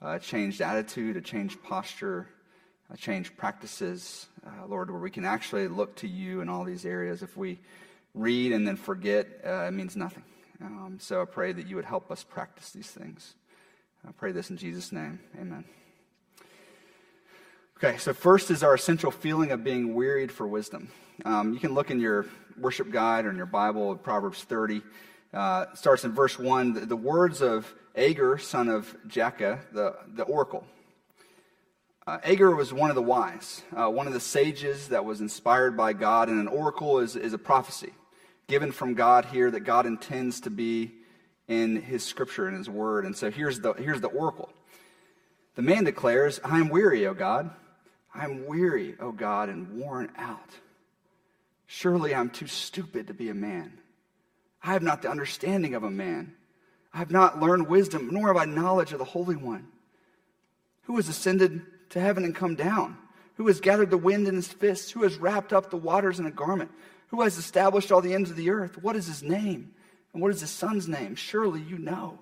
a 0.00 0.18
changed 0.18 0.60
attitude, 0.60 1.16
a 1.16 1.20
changed 1.20 1.62
posture, 1.62 2.26
a 2.92 2.96
changed 2.96 3.36
practices, 3.36 4.26
uh, 4.46 4.66
Lord, 4.66 4.90
where 4.90 5.00
we 5.00 5.10
can 5.10 5.24
actually 5.24 5.68
look 5.68 5.94
to 5.96 6.08
you 6.08 6.40
in 6.40 6.48
all 6.48 6.64
these 6.64 6.84
areas. 6.84 7.22
If 7.22 7.36
we 7.36 7.60
read 8.14 8.52
and 8.52 8.66
then 8.66 8.76
forget, 8.76 9.26
uh, 9.46 9.64
it 9.64 9.72
means 9.72 9.96
nothing. 9.96 10.24
Um, 10.60 10.98
so 11.00 11.22
I 11.22 11.24
pray 11.24 11.52
that 11.52 11.66
you 11.66 11.76
would 11.76 11.84
help 11.84 12.10
us 12.10 12.22
practice 12.22 12.70
these 12.70 12.90
things. 12.90 13.34
I 14.06 14.12
pray 14.12 14.32
this 14.32 14.50
in 14.50 14.56
Jesus' 14.56 14.92
name. 14.92 15.20
Amen. 15.40 15.64
Okay, 17.84 17.98
so 17.98 18.14
first 18.14 18.52
is 18.52 18.62
our 18.62 18.74
essential 18.74 19.10
feeling 19.10 19.50
of 19.50 19.64
being 19.64 19.92
wearied 19.92 20.30
for 20.30 20.46
wisdom. 20.46 20.88
Um, 21.24 21.52
you 21.52 21.58
can 21.58 21.74
look 21.74 21.90
in 21.90 21.98
your 21.98 22.26
worship 22.56 22.92
guide 22.92 23.26
or 23.26 23.30
in 23.30 23.36
your 23.36 23.44
Bible, 23.44 23.96
Proverbs 23.96 24.44
30. 24.44 24.82
Uh, 25.34 25.66
starts 25.74 26.04
in 26.04 26.12
verse 26.12 26.38
1, 26.38 26.74
the, 26.74 26.80
the, 26.86 26.94
words 26.94 27.42
of 27.42 27.74
Agur, 27.96 28.38
son 28.38 28.68
of 28.68 28.94
Jakeh, 29.08 29.58
the, 29.72 29.96
the 30.14 30.22
oracle. 30.22 30.64
Uh, 32.06 32.18
Agur 32.22 32.54
was 32.54 32.72
one 32.72 32.88
of 32.88 32.94
the 32.94 33.02
wise, 33.02 33.62
uh, 33.76 33.90
one 33.90 34.06
of 34.06 34.12
the 34.12 34.20
sages 34.20 34.86
that 34.90 35.04
was 35.04 35.20
inspired 35.20 35.76
by 35.76 35.92
God, 35.92 36.28
and 36.28 36.38
an 36.38 36.46
oracle 36.46 37.00
is, 37.00 37.16
is 37.16 37.32
a 37.32 37.38
prophecy 37.38 37.92
given 38.46 38.70
from 38.70 38.94
God 38.94 39.24
here 39.24 39.50
that 39.50 39.62
God 39.62 39.86
intends 39.86 40.42
to 40.42 40.50
be 40.50 40.92
in 41.48 41.82
his 41.82 42.04
scripture 42.04 42.46
and 42.46 42.56
his 42.56 42.70
word. 42.70 43.06
And 43.06 43.16
so 43.16 43.28
here's 43.28 43.58
the, 43.58 43.72
here's 43.72 44.00
the 44.00 44.06
oracle. 44.06 44.52
The 45.56 45.62
man 45.62 45.82
declares, 45.82 46.38
I 46.44 46.60
am 46.60 46.68
weary, 46.68 47.08
O 47.08 47.12
God. 47.12 47.50
I 48.14 48.24
am 48.24 48.46
weary, 48.46 48.94
O 49.00 49.12
God, 49.12 49.48
and 49.48 49.78
worn 49.78 50.10
out. 50.16 50.50
Surely 51.66 52.14
I'm 52.14 52.30
too 52.30 52.46
stupid 52.46 53.06
to 53.06 53.14
be 53.14 53.30
a 53.30 53.34
man. 53.34 53.78
I 54.62 54.74
have 54.74 54.82
not 54.82 55.02
the 55.02 55.10
understanding 55.10 55.74
of 55.74 55.82
a 55.82 55.90
man. 55.90 56.34
I 56.92 56.98
have 56.98 57.10
not 57.10 57.40
learned 57.40 57.68
wisdom, 57.68 58.10
nor 58.12 58.28
have 58.28 58.36
I 58.36 58.44
knowledge 58.44 58.92
of 58.92 58.98
the 58.98 59.04
Holy 59.04 59.36
One. 59.36 59.68
Who 60.82 60.96
has 60.96 61.08
ascended 61.08 61.62
to 61.90 62.00
heaven 62.00 62.24
and 62.24 62.34
come 62.34 62.54
down? 62.54 62.98
Who 63.36 63.46
has 63.46 63.60
gathered 63.60 63.90
the 63.90 63.96
wind 63.96 64.28
in 64.28 64.34
his 64.34 64.48
fists? 64.48 64.90
Who 64.90 65.02
has 65.04 65.16
wrapped 65.16 65.52
up 65.52 65.70
the 65.70 65.76
waters 65.78 66.18
in 66.18 66.26
a 66.26 66.30
garment? 66.30 66.70
Who 67.08 67.22
has 67.22 67.38
established 67.38 67.90
all 67.90 68.02
the 68.02 68.14
ends 68.14 68.30
of 68.30 68.36
the 68.36 68.50
earth? 68.50 68.82
What 68.82 68.96
is 68.96 69.06
his 69.06 69.22
name? 69.22 69.74
And 70.12 70.20
what 70.20 70.32
is 70.32 70.40
his 70.40 70.50
son's 70.50 70.88
name? 70.88 71.14
Surely 71.14 71.62
you 71.62 71.78
know. 71.78 72.18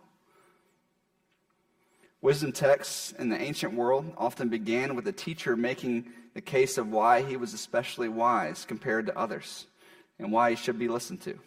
Wisdom 2.23 2.53
texts 2.53 3.12
in 3.19 3.31
the 3.31 3.41
ancient 3.41 3.75
world 3.75 4.12
often 4.19 4.49
began 4.49 4.95
with 4.95 5.07
a 5.09 5.12
teacher 5.12 5.57
making 5.57 6.07
the 6.35 6.41
case 6.41 6.77
of 6.77 6.91
why 6.91 7.23
he 7.23 7.37
was 7.37 7.55
especially 7.55 8.09
wise 8.09 8.65
compared 8.67 9.07
to 9.07 9.19
others 9.19 9.67
and 10.19 10.31
why 10.31 10.50
he 10.50 10.57
should 10.57 10.79
be 10.79 10.89
listened 10.89 11.23
to. 11.23 11.39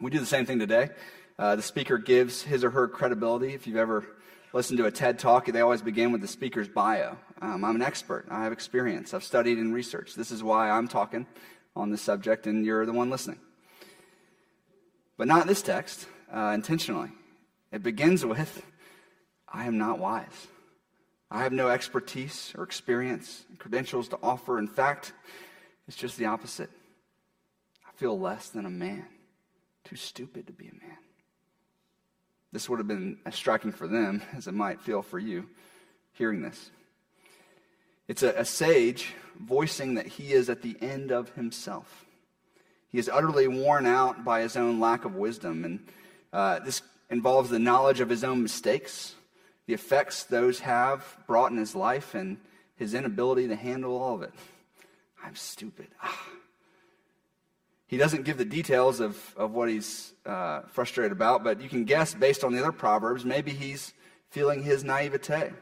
We 0.00 0.10
do 0.10 0.18
the 0.18 0.26
same 0.26 0.44
thing 0.44 0.58
today. 0.58 0.90
Uh, 1.38 1.56
the 1.56 1.62
speaker 1.62 1.98
gives 1.98 2.42
his 2.42 2.62
or 2.62 2.70
her 2.70 2.86
credibility. 2.86 3.54
If 3.54 3.66
you've 3.66 3.76
ever 3.76 4.04
listened 4.52 4.78
to 4.78 4.86
a 4.86 4.90
TED 4.90 5.18
talk, 5.18 5.46
they 5.46 5.60
always 5.60 5.82
begin 5.82 6.12
with 6.12 6.20
the 6.20 6.28
speaker's 6.28 6.68
bio. 6.68 7.16
Um, 7.40 7.64
I'm 7.64 7.74
an 7.74 7.82
expert. 7.82 8.26
I 8.30 8.44
have 8.44 8.52
experience. 8.52 9.14
I've 9.14 9.24
studied 9.24 9.58
and 9.58 9.74
researched. 9.74 10.16
This 10.16 10.30
is 10.30 10.42
why 10.42 10.70
I'm 10.70 10.88
talking 10.88 11.26
on 11.74 11.90
this 11.90 12.02
subject, 12.02 12.46
and 12.46 12.64
you're 12.64 12.86
the 12.86 12.92
one 12.92 13.10
listening. 13.10 13.40
But 15.16 15.26
not 15.26 15.46
this 15.46 15.62
text, 15.62 16.06
uh, 16.32 16.52
intentionally. 16.54 17.10
It 17.72 17.82
begins 17.82 18.24
with, 18.24 18.62
I 19.54 19.66
am 19.66 19.78
not 19.78 20.00
wise. 20.00 20.48
I 21.30 21.44
have 21.44 21.52
no 21.52 21.68
expertise 21.68 22.52
or 22.58 22.64
experience, 22.64 23.44
and 23.48 23.58
credentials 23.58 24.08
to 24.08 24.18
offer. 24.20 24.58
In 24.58 24.66
fact, 24.66 25.12
it's 25.86 25.96
just 25.96 26.18
the 26.18 26.26
opposite. 26.26 26.70
I 27.86 27.92
feel 27.96 28.18
less 28.18 28.48
than 28.48 28.66
a 28.66 28.70
man, 28.70 29.06
too 29.84 29.94
stupid 29.94 30.48
to 30.48 30.52
be 30.52 30.66
a 30.66 30.72
man. 30.72 30.98
This 32.50 32.68
would 32.68 32.80
have 32.80 32.88
been 32.88 33.18
as 33.24 33.36
striking 33.36 33.70
for 33.70 33.86
them 33.86 34.22
as 34.36 34.48
it 34.48 34.54
might 34.54 34.80
feel 34.80 35.02
for 35.02 35.20
you. 35.20 35.48
hearing 36.12 36.42
this. 36.42 36.70
It's 38.08 38.24
a, 38.24 38.30
a 38.30 38.44
sage 38.44 39.14
voicing 39.40 39.94
that 39.94 40.06
he 40.06 40.32
is 40.32 40.50
at 40.50 40.62
the 40.62 40.76
end 40.80 41.12
of 41.12 41.30
himself. 41.30 42.04
He 42.88 42.98
is 42.98 43.08
utterly 43.08 43.46
worn 43.46 43.86
out 43.86 44.24
by 44.24 44.40
his 44.40 44.56
own 44.56 44.80
lack 44.80 45.04
of 45.04 45.14
wisdom. 45.14 45.64
And 45.64 45.86
uh, 46.32 46.58
this 46.58 46.82
involves 47.08 47.50
the 47.50 47.58
knowledge 47.58 48.00
of 48.00 48.08
his 48.08 48.24
own 48.24 48.42
mistakes, 48.42 49.14
the 49.66 49.74
effects 49.74 50.24
those 50.24 50.60
have 50.60 51.16
brought 51.26 51.50
in 51.50 51.56
his 51.56 51.74
life, 51.74 52.14
and 52.14 52.38
his 52.76 52.94
inability 52.94 53.48
to 53.48 53.56
handle 53.56 53.96
all 53.96 54.14
of 54.16 54.22
it. 54.22 54.34
I'm 55.24 55.36
stupid. 55.36 55.88
Ah. 56.02 56.28
He 57.86 57.96
doesn't 57.96 58.24
give 58.24 58.38
the 58.38 58.44
details 58.44 59.00
of, 59.00 59.34
of 59.36 59.52
what 59.52 59.68
he's 59.68 60.14
uh, 60.26 60.62
frustrated 60.62 61.12
about, 61.12 61.44
but 61.44 61.60
you 61.60 61.68
can 61.68 61.84
guess 61.84 62.14
based 62.14 62.42
on 62.42 62.52
the 62.52 62.58
other 62.58 62.72
Proverbs, 62.72 63.24
maybe 63.24 63.52
he's 63.52 63.92
feeling 64.30 64.62
his 64.62 64.82
naivete. 64.82 65.52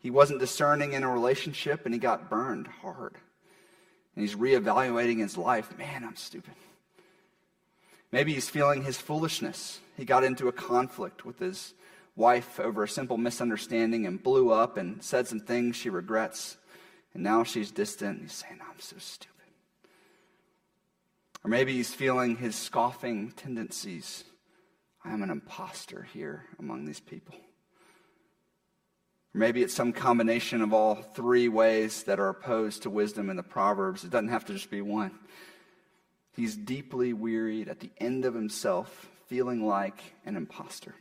He 0.00 0.10
wasn't 0.10 0.40
discerning 0.40 0.92
in 0.92 1.02
a 1.02 1.10
relationship 1.10 1.84
and 1.84 1.94
he 1.94 2.00
got 2.00 2.30
burned 2.30 2.66
hard. 2.66 3.14
And 4.14 4.22
he's 4.22 4.34
reevaluating 4.34 5.18
his 5.18 5.36
life. 5.36 5.76
Man, 5.78 6.04
I'm 6.04 6.16
stupid. 6.16 6.54
Maybe 8.10 8.32
he's 8.32 8.48
feeling 8.48 8.82
his 8.82 8.96
foolishness. 8.96 9.80
He 9.96 10.04
got 10.04 10.24
into 10.24 10.48
a 10.48 10.52
conflict 10.52 11.24
with 11.24 11.38
his 11.38 11.74
wife 12.18 12.58
over 12.58 12.82
a 12.82 12.88
simple 12.88 13.16
misunderstanding 13.16 14.04
and 14.04 14.22
blew 14.22 14.50
up 14.50 14.76
and 14.76 15.02
said 15.02 15.28
some 15.28 15.40
things 15.40 15.76
she 15.76 15.88
regrets. 15.88 16.58
And 17.14 17.22
now 17.22 17.44
she's 17.44 17.70
distant. 17.70 18.20
He's 18.22 18.32
saying, 18.32 18.58
I'm 18.60 18.80
so 18.80 18.96
stupid. 18.98 19.34
Or 21.44 21.48
maybe 21.48 21.72
he's 21.72 21.94
feeling 21.94 22.36
his 22.36 22.56
scoffing 22.56 23.30
tendencies. 23.30 24.24
I 25.04 25.12
am 25.12 25.22
an 25.22 25.30
impostor 25.30 26.08
here 26.12 26.44
among 26.58 26.84
these 26.84 27.00
people. 27.00 27.36
Or 29.34 29.38
maybe 29.38 29.62
it's 29.62 29.74
some 29.74 29.92
combination 29.92 30.60
of 30.60 30.74
all 30.74 30.96
three 30.96 31.48
ways 31.48 32.02
that 32.02 32.18
are 32.18 32.28
opposed 32.28 32.82
to 32.82 32.90
wisdom 32.90 33.30
in 33.30 33.36
the 33.36 33.42
Proverbs. 33.44 34.02
It 34.02 34.10
doesn't 34.10 34.28
have 34.28 34.44
to 34.46 34.54
just 34.54 34.70
be 34.70 34.82
one. 34.82 35.12
He's 36.34 36.56
deeply 36.56 37.12
wearied 37.12 37.68
at 37.68 37.80
the 37.80 37.90
end 37.98 38.24
of 38.24 38.34
himself, 38.34 39.08
feeling 39.28 39.64
like 39.64 40.02
an 40.26 40.36
impostor. 40.36 40.94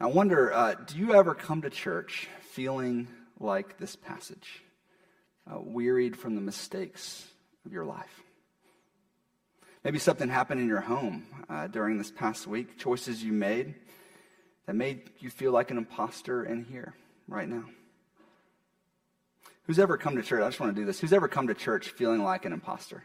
I 0.00 0.06
wonder 0.06 0.52
uh, 0.52 0.74
do 0.74 0.96
you 0.96 1.14
ever 1.14 1.34
come 1.34 1.62
to 1.62 1.70
church 1.70 2.28
feeling 2.52 3.08
like 3.40 3.78
this 3.78 3.96
passage, 3.96 4.62
uh, 5.50 5.58
wearied 5.58 6.16
from 6.16 6.36
the 6.36 6.40
mistakes 6.40 7.26
of 7.66 7.72
your 7.72 7.84
life? 7.84 8.22
Maybe 9.82 9.98
something 9.98 10.28
happened 10.28 10.60
in 10.60 10.68
your 10.68 10.80
home 10.80 11.26
uh, 11.50 11.66
during 11.66 11.98
this 11.98 12.12
past 12.12 12.46
week, 12.46 12.78
choices 12.78 13.24
you 13.24 13.32
made 13.32 13.74
that 14.66 14.76
made 14.76 15.10
you 15.18 15.30
feel 15.30 15.50
like 15.50 15.72
an 15.72 15.78
imposter 15.78 16.44
in 16.44 16.62
here 16.62 16.94
right 17.26 17.48
now. 17.48 17.64
Who's 19.64 19.80
ever 19.80 19.96
come 19.96 20.14
to 20.14 20.22
church? 20.22 20.42
I 20.42 20.46
just 20.46 20.60
want 20.60 20.76
to 20.76 20.80
do 20.80 20.86
this. 20.86 21.00
Who's 21.00 21.12
ever 21.12 21.26
come 21.26 21.48
to 21.48 21.54
church 21.54 21.88
feeling 21.88 22.22
like 22.22 22.44
an 22.44 22.52
imposter? 22.52 23.02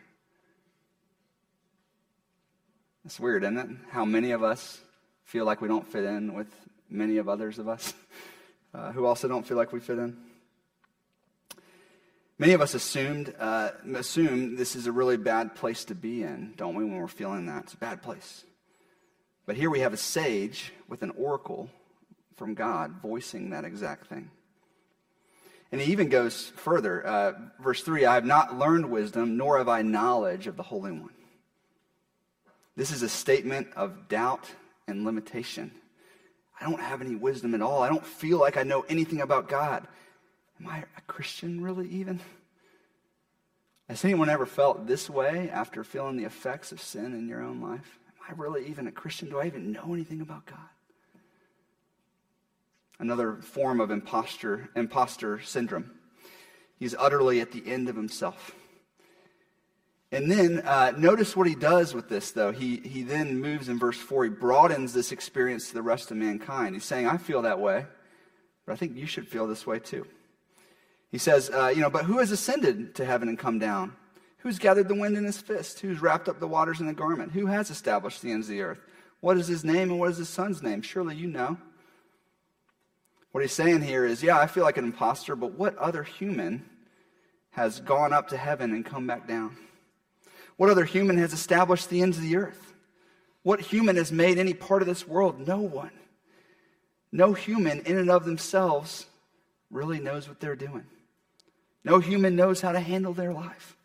It's 3.03 3.19
weird, 3.19 3.43
isn't 3.43 3.57
it? 3.57 3.69
How 3.89 4.05
many 4.05 4.29
of 4.29 4.43
us 4.43 4.79
feel 5.23 5.45
like 5.45 5.59
we 5.59 5.67
don't 5.67 5.87
fit 5.87 6.03
in 6.03 6.35
with 6.35 6.47
many 6.89 7.17
of 7.17 7.27
others 7.29 7.59
of 7.59 7.67
us 7.67 7.93
uh, 8.73 8.91
who 8.91 9.05
also 9.05 9.27
don't 9.27 9.45
feel 9.45 9.57
like 9.57 9.73
we 9.73 9.79
fit 9.79 9.97
in. 9.97 10.17
Many 12.39 12.53
of 12.53 12.61
us 12.61 12.73
assumed, 12.73 13.33
uh, 13.39 13.69
assume 13.95 14.55
this 14.55 14.75
is 14.75 14.87
a 14.87 14.91
really 14.91 15.17
bad 15.17 15.55
place 15.55 15.85
to 15.85 15.95
be 15.95 16.23
in, 16.23 16.53
don't 16.57 16.75
we, 16.75 16.83
when 16.83 16.97
we're 16.97 17.07
feeling 17.07 17.45
that? 17.45 17.65
It's 17.65 17.73
a 17.73 17.77
bad 17.77 18.01
place. 18.01 18.43
But 19.45 19.55
here 19.55 19.69
we 19.69 19.81
have 19.81 19.93
a 19.93 19.97
sage 19.97 20.73
with 20.87 21.03
an 21.03 21.11
oracle 21.11 21.69
from 22.35 22.53
God 22.53 22.95
voicing 23.01 23.51
that 23.51 23.65
exact 23.65 24.07
thing. 24.07 24.31
And 25.71 25.81
he 25.81 25.91
even 25.91 26.09
goes 26.09 26.51
further. 26.55 27.05
Uh, 27.05 27.33
verse 27.59 27.81
3 27.81 28.05
I 28.05 28.15
have 28.15 28.25
not 28.25 28.57
learned 28.57 28.89
wisdom, 28.89 29.37
nor 29.37 29.57
have 29.57 29.69
I 29.69 29.81
knowledge 29.81 30.47
of 30.47 30.55
the 30.55 30.63
Holy 30.63 30.91
One. 30.91 31.09
This 32.75 32.91
is 32.91 33.03
a 33.03 33.09
statement 33.09 33.67
of 33.75 34.07
doubt 34.07 34.49
and 34.87 35.05
limitation. 35.05 35.71
I 36.59 36.69
don't 36.69 36.81
have 36.81 37.01
any 37.01 37.15
wisdom 37.15 37.53
at 37.55 37.61
all. 37.61 37.81
I 37.81 37.89
don't 37.89 38.05
feel 38.05 38.39
like 38.39 38.57
I 38.57 38.63
know 38.63 38.85
anything 38.87 39.21
about 39.21 39.49
God. 39.49 39.87
Am 40.59 40.67
I 40.67 40.83
a 40.97 41.01
Christian, 41.07 41.61
really, 41.61 41.87
even? 41.89 42.19
Has 43.89 44.05
anyone 44.05 44.29
ever 44.29 44.45
felt 44.45 44.87
this 44.87 45.09
way 45.09 45.49
after 45.49 45.83
feeling 45.83 46.17
the 46.17 46.23
effects 46.23 46.71
of 46.71 46.81
sin 46.81 47.13
in 47.13 47.27
your 47.27 47.43
own 47.43 47.61
life? 47.61 47.99
Am 48.07 48.35
I 48.35 48.41
really 48.41 48.65
even 48.67 48.87
a 48.87 48.91
Christian? 48.91 49.29
Do 49.29 49.39
I 49.39 49.47
even 49.47 49.71
know 49.71 49.93
anything 49.93 50.21
about 50.21 50.45
God? 50.45 50.57
Another 52.99 53.35
form 53.35 53.81
of 53.81 53.91
imposter, 53.91 54.69
imposter 54.75 55.41
syndrome. 55.41 55.91
He's 56.79 56.95
utterly 56.97 57.41
at 57.41 57.51
the 57.51 57.63
end 57.65 57.89
of 57.89 57.95
himself. 57.95 58.55
And 60.13 60.29
then 60.29 60.59
uh, 60.59 60.93
notice 60.95 61.35
what 61.35 61.47
he 61.47 61.55
does 61.55 61.95
with 61.95 62.07
this, 62.07 62.29
though. 62.29 62.51
He, 62.51 62.77
he 62.77 63.01
then 63.01 63.41
moves 63.41 63.67
in 63.67 63.79
verse 63.79 63.97
4. 63.97 64.25
He 64.25 64.29
broadens 64.29 64.93
this 64.93 65.11
experience 65.11 65.69
to 65.69 65.73
the 65.73 65.81
rest 65.81 66.11
of 66.11 66.17
mankind. 66.17 66.75
He's 66.75 66.85
saying, 66.85 67.07
I 67.07 67.17
feel 67.17 67.41
that 67.41 67.59
way, 67.59 67.87
but 68.63 68.73
I 68.73 68.75
think 68.75 68.95
you 68.95 69.07
should 69.07 69.27
feel 69.27 69.47
this 69.47 69.65
way 69.65 69.79
too. 69.79 70.05
He 71.11 71.17
says, 71.17 71.49
uh, 71.49 71.73
you 71.75 71.81
know, 71.81 71.89
but 71.89 72.05
who 72.05 72.19
has 72.19 72.29
ascended 72.29 72.93
to 72.93 73.05
heaven 73.05 73.27
and 73.27 73.39
come 73.39 73.57
down? 73.57 73.93
Who's 74.37 74.59
gathered 74.59 74.87
the 74.87 74.93
wind 74.93 75.17
in 75.17 75.23
his 75.23 75.41
fist? 75.41 75.79
Who's 75.79 75.99
wrapped 75.99 76.29
up 76.29 76.39
the 76.39 76.47
waters 76.47 76.79
in 76.79 76.87
a 76.87 76.93
garment? 76.93 77.31
Who 77.31 77.47
has 77.47 77.71
established 77.71 78.21
the 78.21 78.31
ends 78.31 78.47
of 78.47 78.51
the 78.51 78.61
earth? 78.61 78.81
What 79.21 79.37
is 79.37 79.47
his 79.47 79.65
name 79.65 79.89
and 79.89 79.99
what 79.99 80.11
is 80.11 80.17
his 80.17 80.29
son's 80.29 80.61
name? 80.61 80.83
Surely 80.83 81.15
you 81.15 81.25
know. 81.25 81.57
What 83.31 83.41
he's 83.41 83.51
saying 83.51 83.81
here 83.81 84.05
is, 84.05 84.21
yeah, 84.21 84.37
I 84.37 84.45
feel 84.45 84.63
like 84.63 84.77
an 84.77 84.85
impostor, 84.85 85.35
but 85.35 85.53
what 85.53 85.75
other 85.77 86.03
human 86.03 86.69
has 87.51 87.79
gone 87.79 88.13
up 88.13 88.27
to 88.27 88.37
heaven 88.37 88.73
and 88.73 88.85
come 88.85 89.07
back 89.07 89.27
down? 89.27 89.57
What 90.57 90.69
other 90.69 90.85
human 90.85 91.17
has 91.17 91.33
established 91.33 91.89
the 91.89 92.01
ends 92.01 92.17
of 92.17 92.23
the 92.23 92.37
earth? 92.37 92.73
What 93.43 93.59
human 93.59 93.95
has 93.97 94.11
made 94.11 94.37
any 94.37 94.53
part 94.53 94.81
of 94.81 94.87
this 94.87 95.07
world? 95.07 95.45
No 95.45 95.57
one. 95.57 95.91
No 97.11 97.33
human, 97.33 97.81
in 97.81 97.97
and 97.97 98.09
of 98.09 98.25
themselves, 98.25 99.05
really 99.69 99.99
knows 99.99 100.27
what 100.27 100.39
they're 100.39 100.55
doing. 100.55 100.85
No 101.83 101.99
human 101.99 102.35
knows 102.35 102.61
how 102.61 102.71
to 102.71 102.79
handle 102.79 103.13
their 103.13 103.33
life. 103.33 103.75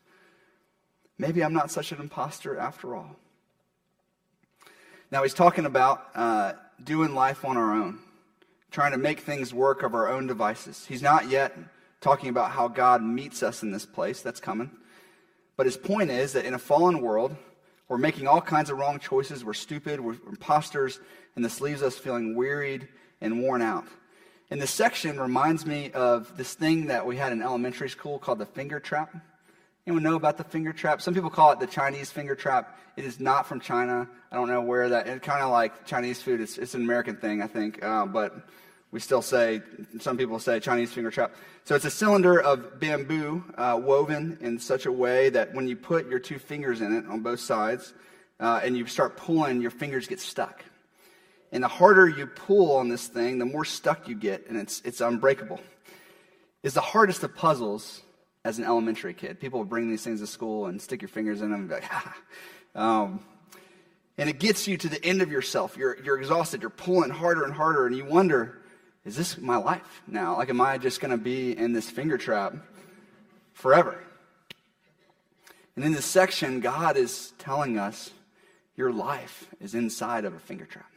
Maybe 1.19 1.43
I'm 1.43 1.53
not 1.53 1.71
such 1.71 1.91
an 1.93 2.01
imposter 2.01 2.57
after 2.57 2.95
all. 2.95 3.17
Now, 5.11 5.23
he's 5.23 5.35
talking 5.35 5.67
about 5.67 6.07
uh, 6.15 6.53
doing 6.83 7.15
life 7.15 7.45
on 7.45 7.57
our 7.57 7.73
own, 7.73 7.99
trying 8.71 8.93
to 8.93 8.99
make 8.99 9.21
things 9.21 9.53
work 9.53 9.83
of 9.83 9.95
our 9.95 10.09
own 10.09 10.27
devices. 10.27 10.87
He's 10.87 11.03
not 11.03 11.29
yet 11.29 11.57
talking 12.01 12.29
about 12.29 12.53
how 12.53 12.69
God 12.69 13.03
meets 13.03 13.43
us 13.43 13.63
in 13.63 13.73
this 13.73 13.87
place. 13.87 14.23
That's 14.23 14.41
coming. 14.41 14.71
But 15.59 15.67
his 15.67 15.77
point 15.77 16.11
is 16.13 16.35
that 16.35 16.45
in 16.45 16.55
a 16.55 16.59
fallen 16.59 17.01
world, 17.03 17.37
we're 17.89 17.99
making 17.99 18.29
all 18.29 18.41
kinds 18.41 18.71
of 18.71 18.79
wrong 18.79 19.01
choices. 19.01 19.45
We're 19.45 19.55
stupid. 19.55 19.99
We're 19.99 20.17
imposters. 20.29 21.01
And 21.35 21.45
this 21.45 21.61
leaves 21.61 21.83
us 21.83 21.99
feeling 21.99 22.37
wearied 22.37 22.87
and 23.21 23.43
worn 23.43 23.61
out. 23.61 23.85
And 24.51 24.63
this 24.63 24.71
section 24.71 25.19
reminds 25.19 25.67
me 25.67 25.91
of 25.91 26.35
this 26.37 26.55
thing 26.55 26.87
that 26.87 27.05
we 27.05 27.17
had 27.17 27.33
in 27.33 27.43
elementary 27.43 27.91
school 27.91 28.21
called 28.21 28.39
the 28.39 28.47
finger 28.47 28.79
trap. 28.79 29.15
Anyone 29.85 30.05
know 30.05 30.15
about 30.15 30.37
the 30.37 30.45
finger 30.45 30.73
trap? 30.73 31.03
Some 31.03 31.13
people 31.13 31.29
call 31.29 31.51
it 31.51 31.59
the 31.59 31.67
Chinese 31.67 32.09
finger 32.09 32.37
trap. 32.37 32.79
It 32.97 33.05
is 33.05 33.19
not 33.19 33.49
from 33.49 33.59
China. 33.59 34.09
I 34.31 34.37
don't 34.37 34.49
know 34.49 34.61
where 34.61 34.89
that. 34.91 35.09
It's 35.09 35.27
kind 35.27 35.43
of 35.43 35.51
like 35.51 35.85
Chinese 35.87 36.23
food. 36.23 36.41
It's, 36.41 36.57
it's 36.57 36.75
an 36.75 36.83
American 36.83 37.17
thing, 37.17 37.43
I 37.43 37.49
think. 37.49 37.83
Uh, 37.83 38.07
but 38.07 38.47
we 38.91 39.01
still 39.01 39.23
say, 39.23 39.63
some 40.01 40.17
people 40.17 40.39
say 40.39 40.61
Chinese 40.61 40.93
finger 40.93 41.11
trap. 41.11 41.35
So 41.65 41.75
it's 41.75 41.85
a 41.85 41.91
cylinder 41.91 42.41
of 42.41 42.81
bamboo 42.81 43.45
uh, 43.57 43.79
woven 43.83 44.39
in 44.41 44.59
such 44.59 44.87
a 44.87 44.93
way 44.93 45.29
that 45.31 45.55
when 45.55 45.69
you 45.69 45.77
put 45.77 46.09
your 46.09 46.19
two 46.19 46.39
fingers 46.39 46.81
in 46.81 46.97
it 46.97 47.07
on 47.07 47.21
both 47.21 47.41
sides 47.41 47.93
uh, 48.41 48.61
and 48.63 48.77
you 48.77 48.87
start 48.87 49.17
pulling, 49.17 49.61
your 49.61 49.71
fingers 49.71 50.07
get 50.07 50.21
stuck. 50.21 50.65
And 51.53 51.63
the 51.63 51.69
harder 51.69 52.09
you 52.09 52.27
pull 52.27 52.77
on 52.77 52.89
this 52.89 53.07
thing, 53.07 53.39
the 53.39 53.47
more 53.47 53.65
stuck 53.65 54.09
you 54.09 54.15
get, 54.15 54.49
and 54.49 54.57
it's, 54.57 54.81
it's 54.85 55.01
unbreakable. 55.01 55.61
It's 56.63 56.75
the 56.75 56.81
hardest 56.81 57.23
of 57.23 57.35
puzzles 57.35 58.03
as 58.45 58.59
an 58.59 58.65
elementary 58.65 59.15
kid. 59.15 59.41
People 59.41 59.65
bring 59.65 59.91
these 59.91 60.03
things 60.03 60.21
to 60.21 60.27
school 60.27 60.67
and 60.67 60.81
stick 60.81 61.03
your 61.03 61.09
fingers 61.09 61.43
in 61.43 61.51
them 61.51 61.61
and 61.61 61.69
be 61.69 61.75
like, 61.75 61.85
ha. 61.85 62.17
Um, 62.75 63.21
and 64.19 64.29
it 64.29 64.41
gets 64.41 64.67
you 64.67 64.77
to 64.77 64.89
the 64.89 65.03
end 65.05 65.23
of 65.23 65.31
yourself. 65.31 65.77
You're, 65.77 65.97
you're 66.03 66.19
exhausted. 66.19 66.61
You're 66.61 66.71
pulling 66.71 67.11
harder 67.11 67.45
and 67.45 67.53
harder, 67.53 67.87
and 67.87 67.97
you 67.97 68.05
wonder, 68.05 68.58
is 69.09 69.17
this 69.17 69.39
my 69.39 69.57
life 69.57 70.03
now? 70.07 70.37
Like, 70.37 70.51
am 70.51 70.61
I 70.61 70.77
just 70.77 71.01
going 71.01 71.13
to 71.13 71.17
be 71.17 71.57
in 71.57 71.73
this 71.73 71.89
finger 71.89 72.19
trap 72.19 72.55
forever? 73.55 73.99
And 75.75 75.85
in 75.85 75.93
this 75.93 76.05
section, 76.05 76.61
God 76.61 76.99
is 76.99 77.33
telling 77.39 77.79
us 77.79 78.11
your 78.77 78.93
life 78.93 79.49
is 79.63 79.75
inside 79.75 80.27
of 80.27 80.35
a 80.35 80.39
finger 80.39 80.67
trap. 80.67 80.91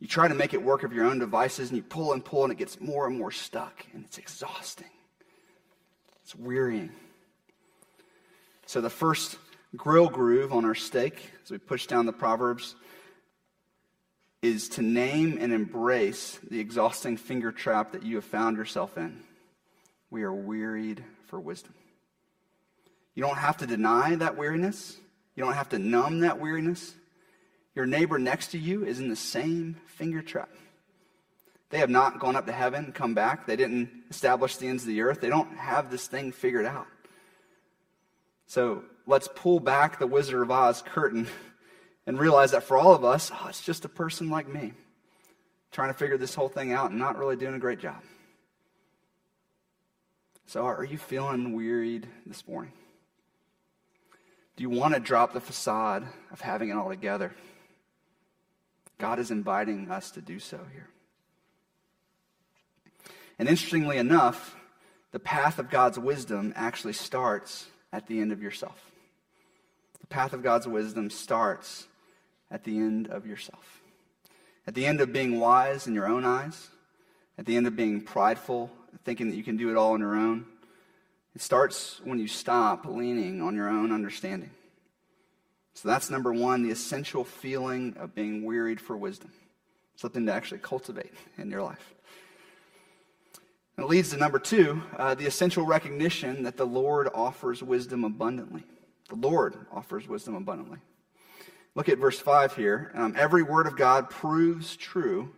You 0.00 0.08
try 0.08 0.26
to 0.26 0.34
make 0.34 0.52
it 0.52 0.60
work 0.60 0.82
of 0.82 0.92
your 0.92 1.04
own 1.04 1.20
devices, 1.20 1.68
and 1.68 1.76
you 1.76 1.82
pull 1.84 2.12
and 2.12 2.24
pull, 2.24 2.42
and 2.42 2.52
it 2.52 2.58
gets 2.58 2.80
more 2.80 3.06
and 3.06 3.16
more 3.16 3.30
stuck, 3.30 3.86
and 3.94 4.04
it's 4.04 4.18
exhausting. 4.18 4.90
It's 6.24 6.34
wearying. 6.34 6.90
So, 8.66 8.80
the 8.80 8.90
first 8.90 9.38
grill 9.76 10.08
groove 10.08 10.52
on 10.52 10.64
our 10.64 10.74
steak, 10.74 11.30
as 11.44 11.52
we 11.52 11.58
push 11.58 11.86
down 11.86 12.04
the 12.04 12.12
Proverbs, 12.12 12.74
is 14.44 14.68
to 14.68 14.82
name 14.82 15.38
and 15.40 15.54
embrace 15.54 16.38
the 16.50 16.60
exhausting 16.60 17.16
finger 17.16 17.50
trap 17.50 17.92
that 17.92 18.02
you 18.02 18.16
have 18.16 18.24
found 18.26 18.58
yourself 18.58 18.98
in. 18.98 19.22
We 20.10 20.22
are 20.22 20.34
wearied 20.34 21.02
for 21.28 21.40
wisdom. 21.40 21.72
You 23.14 23.22
don't 23.22 23.38
have 23.38 23.56
to 23.58 23.66
deny 23.66 24.16
that 24.16 24.36
weariness. 24.36 24.98
You 25.34 25.44
don't 25.44 25.54
have 25.54 25.70
to 25.70 25.78
numb 25.78 26.20
that 26.20 26.40
weariness. 26.40 26.94
Your 27.74 27.86
neighbor 27.86 28.18
next 28.18 28.48
to 28.48 28.58
you 28.58 28.84
is 28.84 29.00
in 29.00 29.08
the 29.08 29.16
same 29.16 29.80
finger 29.86 30.20
trap. 30.20 30.50
They 31.70 31.78
have 31.78 31.88
not 31.88 32.20
gone 32.20 32.36
up 32.36 32.44
to 32.44 32.52
heaven, 32.52 32.92
come 32.92 33.14
back. 33.14 33.46
They 33.46 33.56
didn't 33.56 33.88
establish 34.10 34.56
the 34.56 34.68
ends 34.68 34.82
of 34.82 34.88
the 34.88 35.00
earth. 35.00 35.22
They 35.22 35.30
don't 35.30 35.56
have 35.56 35.90
this 35.90 36.06
thing 36.06 36.32
figured 36.32 36.66
out. 36.66 36.86
So 38.46 38.84
let's 39.06 39.28
pull 39.34 39.58
back 39.58 39.98
the 39.98 40.06
Wizard 40.06 40.42
of 40.42 40.50
Oz 40.50 40.82
curtain 40.82 41.28
and 42.06 42.18
realize 42.18 42.50
that 42.50 42.64
for 42.64 42.76
all 42.76 42.94
of 42.94 43.04
us, 43.04 43.30
oh, 43.32 43.46
it's 43.48 43.62
just 43.62 43.84
a 43.84 43.88
person 43.88 44.30
like 44.30 44.48
me 44.48 44.72
trying 45.72 45.88
to 45.88 45.98
figure 45.98 46.16
this 46.16 46.34
whole 46.34 46.48
thing 46.48 46.72
out 46.72 46.90
and 46.90 46.98
not 46.98 47.18
really 47.18 47.36
doing 47.36 47.54
a 47.54 47.58
great 47.58 47.80
job. 47.80 48.00
So, 50.46 50.64
are 50.64 50.84
you 50.84 50.98
feeling 50.98 51.52
wearied 51.52 52.06
this 52.26 52.46
morning? 52.46 52.72
Do 54.56 54.62
you 54.62 54.70
want 54.70 54.94
to 54.94 55.00
drop 55.00 55.32
the 55.32 55.40
facade 55.40 56.06
of 56.30 56.40
having 56.40 56.68
it 56.68 56.74
all 56.74 56.88
together? 56.88 57.34
God 58.98 59.18
is 59.18 59.30
inviting 59.30 59.90
us 59.90 60.12
to 60.12 60.20
do 60.20 60.38
so 60.38 60.60
here. 60.72 60.88
And 63.38 63.48
interestingly 63.48 63.96
enough, 63.96 64.54
the 65.10 65.18
path 65.18 65.58
of 65.58 65.70
God's 65.70 65.98
wisdom 65.98 66.52
actually 66.54 66.92
starts 66.92 67.66
at 67.92 68.06
the 68.06 68.20
end 68.20 68.30
of 68.30 68.42
yourself. 68.42 68.92
The 70.00 70.06
path 70.06 70.32
of 70.34 70.42
God's 70.42 70.68
wisdom 70.68 71.10
starts 71.10 71.88
at 72.54 72.62
the 72.62 72.78
end 72.78 73.08
of 73.08 73.26
yourself. 73.26 73.82
At 74.66 74.74
the 74.74 74.86
end 74.86 75.00
of 75.00 75.12
being 75.12 75.40
wise 75.40 75.88
in 75.88 75.94
your 75.94 76.06
own 76.06 76.24
eyes, 76.24 76.68
at 77.36 77.46
the 77.46 77.56
end 77.56 77.66
of 77.66 77.74
being 77.74 78.00
prideful, 78.00 78.70
thinking 79.04 79.28
that 79.28 79.36
you 79.36 79.42
can 79.42 79.56
do 79.56 79.70
it 79.70 79.76
all 79.76 79.92
on 79.92 80.00
your 80.00 80.14
own. 80.14 80.46
It 81.34 81.42
starts 81.42 82.00
when 82.04 82.20
you 82.20 82.28
stop 82.28 82.86
leaning 82.86 83.42
on 83.42 83.56
your 83.56 83.68
own 83.68 83.90
understanding. 83.90 84.50
So 85.74 85.88
that's 85.88 86.08
number 86.08 86.32
one, 86.32 86.62
the 86.62 86.70
essential 86.70 87.24
feeling 87.24 87.96
of 87.98 88.14
being 88.14 88.44
wearied 88.44 88.80
for 88.80 88.96
wisdom. 88.96 89.32
Something 89.96 90.24
to 90.26 90.32
actually 90.32 90.58
cultivate 90.58 91.12
in 91.36 91.50
your 91.50 91.62
life. 91.62 91.92
And 93.76 93.84
it 93.84 93.88
leads 93.88 94.10
to 94.10 94.16
number 94.16 94.38
two, 94.38 94.80
uh, 94.96 95.16
the 95.16 95.26
essential 95.26 95.66
recognition 95.66 96.44
that 96.44 96.56
the 96.56 96.66
Lord 96.66 97.08
offers 97.12 97.64
wisdom 97.64 98.04
abundantly. 98.04 98.62
The 99.08 99.16
Lord 99.16 99.56
offers 99.72 100.06
wisdom 100.06 100.36
abundantly. 100.36 100.78
Look 101.74 101.88
at 101.88 101.98
verse 101.98 102.18
5 102.18 102.56
here. 102.56 102.92
Um, 102.94 103.14
Every 103.16 103.42
word 103.42 103.66
of 103.66 103.76
God 103.76 104.08
proves 104.10 104.76
true. 104.76 105.34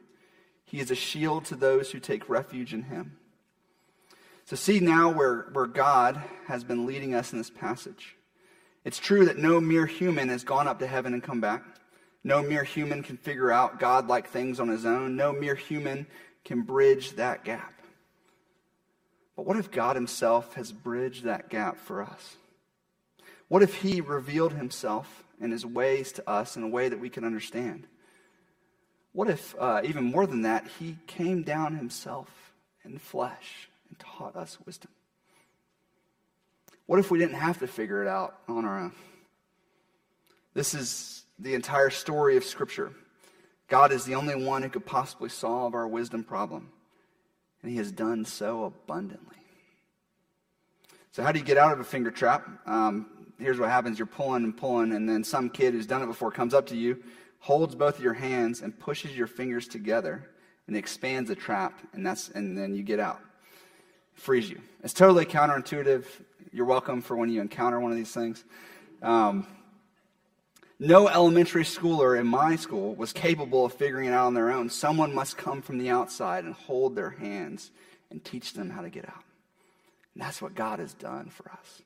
He 0.64 0.80
is 0.80 0.90
a 0.90 0.96
shield 0.96 1.44
to 1.46 1.56
those 1.56 1.90
who 1.90 2.00
take 2.00 2.28
refuge 2.28 2.74
in 2.74 2.84
him. 2.84 3.16
So, 4.44 4.54
see 4.54 4.78
now 4.78 5.10
where, 5.10 5.48
where 5.52 5.66
God 5.66 6.22
has 6.46 6.62
been 6.62 6.86
leading 6.86 7.14
us 7.14 7.32
in 7.32 7.38
this 7.38 7.50
passage. 7.50 8.16
It's 8.84 8.98
true 8.98 9.24
that 9.24 9.38
no 9.38 9.60
mere 9.60 9.86
human 9.86 10.28
has 10.28 10.44
gone 10.44 10.68
up 10.68 10.78
to 10.78 10.86
heaven 10.86 11.14
and 11.14 11.22
come 11.22 11.40
back. 11.40 11.64
No 12.22 12.42
mere 12.42 12.62
human 12.62 13.02
can 13.02 13.16
figure 13.16 13.50
out 13.50 13.80
God 13.80 14.06
like 14.06 14.28
things 14.28 14.60
on 14.60 14.68
his 14.68 14.86
own. 14.86 15.16
No 15.16 15.32
mere 15.32 15.56
human 15.56 16.06
can 16.44 16.62
bridge 16.62 17.12
that 17.16 17.44
gap. 17.44 17.72
But 19.34 19.46
what 19.46 19.56
if 19.56 19.70
God 19.70 19.96
himself 19.96 20.54
has 20.54 20.72
bridged 20.72 21.24
that 21.24 21.50
gap 21.50 21.78
for 21.78 22.02
us? 22.02 22.36
What 23.48 23.62
if 23.62 23.74
he 23.74 24.00
revealed 24.00 24.52
himself 24.52 25.24
and 25.40 25.52
his 25.52 25.66
ways 25.66 26.12
to 26.12 26.28
us 26.28 26.56
in 26.56 26.62
a 26.62 26.68
way 26.68 26.88
that 26.88 26.98
we 26.98 27.10
can 27.10 27.24
understand? 27.24 27.86
What 29.12 29.30
if, 29.30 29.54
uh, 29.58 29.80
even 29.84 30.04
more 30.04 30.26
than 30.26 30.42
that, 30.42 30.66
he 30.78 30.98
came 31.06 31.42
down 31.42 31.76
himself 31.76 32.28
in 32.84 32.98
flesh 32.98 33.68
and 33.88 33.98
taught 33.98 34.36
us 34.36 34.58
wisdom? 34.66 34.90
What 36.86 36.98
if 36.98 37.10
we 37.10 37.18
didn't 37.18 37.36
have 37.36 37.58
to 37.60 37.66
figure 37.66 38.02
it 38.02 38.08
out 38.08 38.38
on 38.46 38.64
our 38.64 38.78
own? 38.78 38.92
This 40.54 40.74
is 40.74 41.24
the 41.38 41.54
entire 41.54 41.90
story 41.90 42.36
of 42.36 42.44
Scripture. 42.44 42.92
God 43.68 43.92
is 43.92 44.04
the 44.04 44.14
only 44.14 44.34
one 44.34 44.62
who 44.62 44.68
could 44.68 44.86
possibly 44.86 45.28
solve 45.28 45.74
our 45.74 45.88
wisdom 45.88 46.22
problem, 46.22 46.70
and 47.62 47.70
he 47.70 47.78
has 47.78 47.90
done 47.90 48.24
so 48.24 48.64
abundantly. 48.64 49.36
So, 51.10 51.22
how 51.22 51.32
do 51.32 51.38
you 51.38 51.44
get 51.44 51.56
out 51.56 51.72
of 51.72 51.80
a 51.80 51.84
finger 51.84 52.10
trap? 52.10 52.46
Um, 52.66 53.06
here's 53.38 53.58
what 53.58 53.68
happens 53.68 53.98
you're 53.98 54.06
pulling 54.06 54.44
and 54.44 54.56
pulling, 54.56 54.92
and 54.92 55.08
then 55.08 55.24
some 55.24 55.50
kid 55.50 55.74
who's 55.74 55.86
done 55.86 56.02
it 56.02 56.06
before 56.06 56.30
comes 56.30 56.54
up 56.54 56.66
to 56.66 56.76
you, 56.76 57.02
holds 57.38 57.74
both 57.74 57.98
of 57.98 58.04
your 58.04 58.14
hands, 58.14 58.62
and 58.62 58.78
pushes 58.78 59.16
your 59.16 59.26
fingers 59.26 59.68
together 59.68 60.28
and 60.66 60.76
expands 60.76 61.28
the 61.28 61.36
trap, 61.36 61.78
and, 61.92 62.04
that's, 62.04 62.28
and 62.30 62.56
then 62.56 62.74
you 62.74 62.82
get 62.82 62.98
out. 62.98 63.20
frees 64.14 64.50
you. 64.50 64.60
It's 64.82 64.92
totally 64.92 65.24
counterintuitive. 65.24 66.04
You're 66.52 66.66
welcome 66.66 67.02
for 67.02 67.16
when 67.16 67.28
you 67.28 67.40
encounter 67.40 67.78
one 67.78 67.90
of 67.90 67.96
these 67.96 68.12
things. 68.12 68.44
Um, 69.02 69.46
no 70.78 71.08
elementary 71.08 71.64
schooler 71.64 72.18
in 72.18 72.26
my 72.26 72.56
school 72.56 72.94
was 72.94 73.12
capable 73.12 73.64
of 73.64 73.72
figuring 73.74 74.08
it 74.08 74.12
out 74.12 74.26
on 74.26 74.34
their 74.34 74.50
own. 74.50 74.68
Someone 74.68 75.14
must 75.14 75.36
come 75.36 75.62
from 75.62 75.78
the 75.78 75.90
outside 75.90 76.44
and 76.44 76.54
hold 76.54 76.96
their 76.96 77.10
hands 77.10 77.70
and 78.10 78.22
teach 78.24 78.52
them 78.52 78.70
how 78.70 78.82
to 78.82 78.90
get 78.90 79.08
out. 79.08 79.24
And 80.14 80.22
that's 80.22 80.42
what 80.42 80.54
God 80.54 80.78
has 80.78 80.94
done 80.94 81.30
for 81.30 81.50
us. 81.50 81.82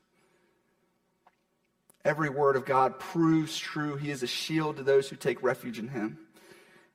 Every 2.05 2.31
word 2.31 2.57
of 2.57 2.65
God 2.65 2.99
proves 2.99 3.59
true. 3.59 3.97
He 3.97 4.11
is 4.11 4.23
a 4.23 4.27
shield 4.27 4.77
to 4.77 4.83
those 4.83 5.09
who 5.09 5.17
take 5.17 5.43
refuge 5.43 5.79
in 5.79 5.89
him. 5.89 6.19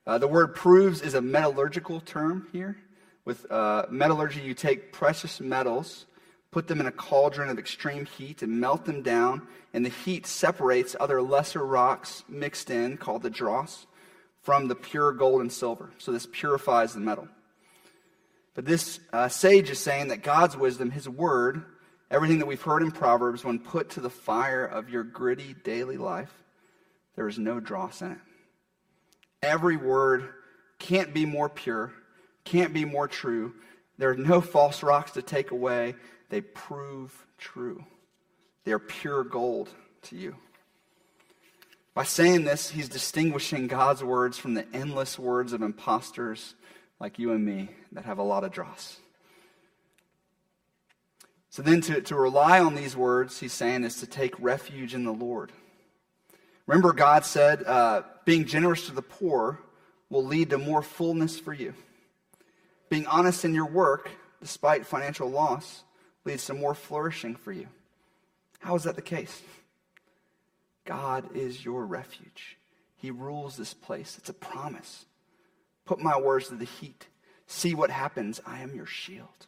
Uh, 0.04 0.18
the 0.18 0.26
word 0.26 0.54
proves 0.54 1.00
is 1.00 1.14
a 1.14 1.20
metallurgical 1.20 2.00
term 2.00 2.48
here. 2.52 2.76
With 3.24 3.50
uh, 3.50 3.86
metallurgy, 3.88 4.40
you 4.40 4.54
take 4.54 4.92
precious 4.92 5.40
metals, 5.40 6.06
put 6.50 6.68
them 6.68 6.80
in 6.80 6.86
a 6.86 6.92
cauldron 6.92 7.50
of 7.50 7.58
extreme 7.58 8.06
heat, 8.06 8.42
and 8.42 8.60
melt 8.60 8.84
them 8.84 9.02
down, 9.02 9.46
and 9.72 9.84
the 9.84 9.90
heat 9.90 10.26
separates 10.26 10.96
other 10.98 11.22
lesser 11.22 11.64
rocks 11.64 12.24
mixed 12.28 12.70
in, 12.70 12.96
called 12.96 13.22
the 13.22 13.30
dross, 13.30 13.86
from 14.42 14.68
the 14.68 14.76
pure 14.76 15.12
gold 15.12 15.40
and 15.40 15.52
silver. 15.52 15.90
So 15.98 16.12
this 16.12 16.26
purifies 16.30 16.94
the 16.94 17.00
metal. 17.00 17.28
But 18.54 18.64
this 18.64 19.00
uh, 19.12 19.28
sage 19.28 19.70
is 19.70 19.78
saying 19.80 20.08
that 20.08 20.22
God's 20.22 20.56
wisdom, 20.56 20.90
his 20.90 21.08
word, 21.08 21.64
Everything 22.10 22.38
that 22.38 22.46
we've 22.46 22.62
heard 22.62 22.82
in 22.82 22.92
Proverbs, 22.92 23.44
when 23.44 23.58
put 23.58 23.90
to 23.90 24.00
the 24.00 24.10
fire 24.10 24.64
of 24.64 24.88
your 24.88 25.02
gritty 25.02 25.54
daily 25.64 25.96
life, 25.96 26.32
there 27.16 27.26
is 27.26 27.38
no 27.38 27.58
dross 27.58 28.02
in 28.02 28.12
it. 28.12 28.18
Every 29.42 29.76
word 29.76 30.28
can't 30.78 31.12
be 31.12 31.26
more 31.26 31.48
pure, 31.48 31.92
can't 32.44 32.72
be 32.72 32.84
more 32.84 33.08
true. 33.08 33.54
There 33.98 34.10
are 34.10 34.16
no 34.16 34.40
false 34.40 34.82
rocks 34.82 35.12
to 35.12 35.22
take 35.22 35.50
away. 35.50 35.94
They 36.28 36.42
prove 36.42 37.26
true. 37.38 37.84
They 38.64 38.72
are 38.72 38.78
pure 38.78 39.24
gold 39.24 39.70
to 40.02 40.16
you. 40.16 40.36
By 41.94 42.04
saying 42.04 42.44
this, 42.44 42.68
he's 42.68 42.90
distinguishing 42.90 43.68
God's 43.68 44.04
words 44.04 44.36
from 44.36 44.54
the 44.54 44.66
endless 44.74 45.18
words 45.18 45.54
of 45.54 45.62
impostors 45.62 46.54
like 47.00 47.18
you 47.18 47.32
and 47.32 47.44
me 47.44 47.70
that 47.92 48.04
have 48.04 48.18
a 48.18 48.22
lot 48.22 48.44
of 48.44 48.52
dross. 48.52 48.98
So 51.56 51.62
then 51.62 51.80
to, 51.80 52.02
to 52.02 52.14
rely 52.14 52.60
on 52.60 52.74
these 52.74 52.94
words, 52.94 53.40
he's 53.40 53.54
saying, 53.54 53.84
is 53.84 54.00
to 54.00 54.06
take 54.06 54.34
refuge 54.38 54.92
in 54.92 55.04
the 55.04 55.10
Lord. 55.10 55.52
Remember, 56.66 56.92
God 56.92 57.24
said, 57.24 57.64
uh, 57.64 58.02
being 58.26 58.44
generous 58.44 58.88
to 58.88 58.92
the 58.92 59.00
poor 59.00 59.58
will 60.10 60.22
lead 60.22 60.50
to 60.50 60.58
more 60.58 60.82
fullness 60.82 61.40
for 61.40 61.54
you. 61.54 61.72
Being 62.90 63.06
honest 63.06 63.46
in 63.46 63.54
your 63.54 63.64
work, 63.64 64.10
despite 64.42 64.84
financial 64.84 65.30
loss, 65.30 65.82
leads 66.26 66.44
to 66.44 66.52
more 66.52 66.74
flourishing 66.74 67.36
for 67.36 67.52
you. 67.52 67.68
How 68.58 68.74
is 68.74 68.82
that 68.82 68.96
the 68.96 69.00
case? 69.00 69.40
God 70.84 71.34
is 71.34 71.64
your 71.64 71.86
refuge. 71.86 72.58
He 72.96 73.10
rules 73.10 73.56
this 73.56 73.72
place. 73.72 74.18
It's 74.18 74.28
a 74.28 74.34
promise. 74.34 75.06
Put 75.86 76.00
my 76.00 76.20
words 76.20 76.48
to 76.48 76.54
the 76.54 76.66
heat. 76.66 77.06
See 77.46 77.74
what 77.74 77.88
happens. 77.88 78.42
I 78.44 78.60
am 78.60 78.74
your 78.74 78.84
shield. 78.84 79.46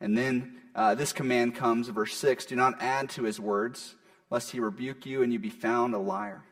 And 0.00 0.16
then 0.16 0.60
uh, 0.74 0.94
this 0.94 1.12
command 1.12 1.54
comes, 1.54 1.88
verse 1.88 2.16
6 2.16 2.46
Do 2.46 2.56
not 2.56 2.80
add 2.80 3.10
to 3.10 3.22
his 3.22 3.38
words, 3.38 3.94
lest 4.30 4.50
he 4.50 4.60
rebuke 4.60 5.06
you 5.06 5.22
and 5.22 5.32
you 5.32 5.38
be 5.38 5.50
found 5.50 5.94
a 5.94 5.98
liar. 5.98 6.42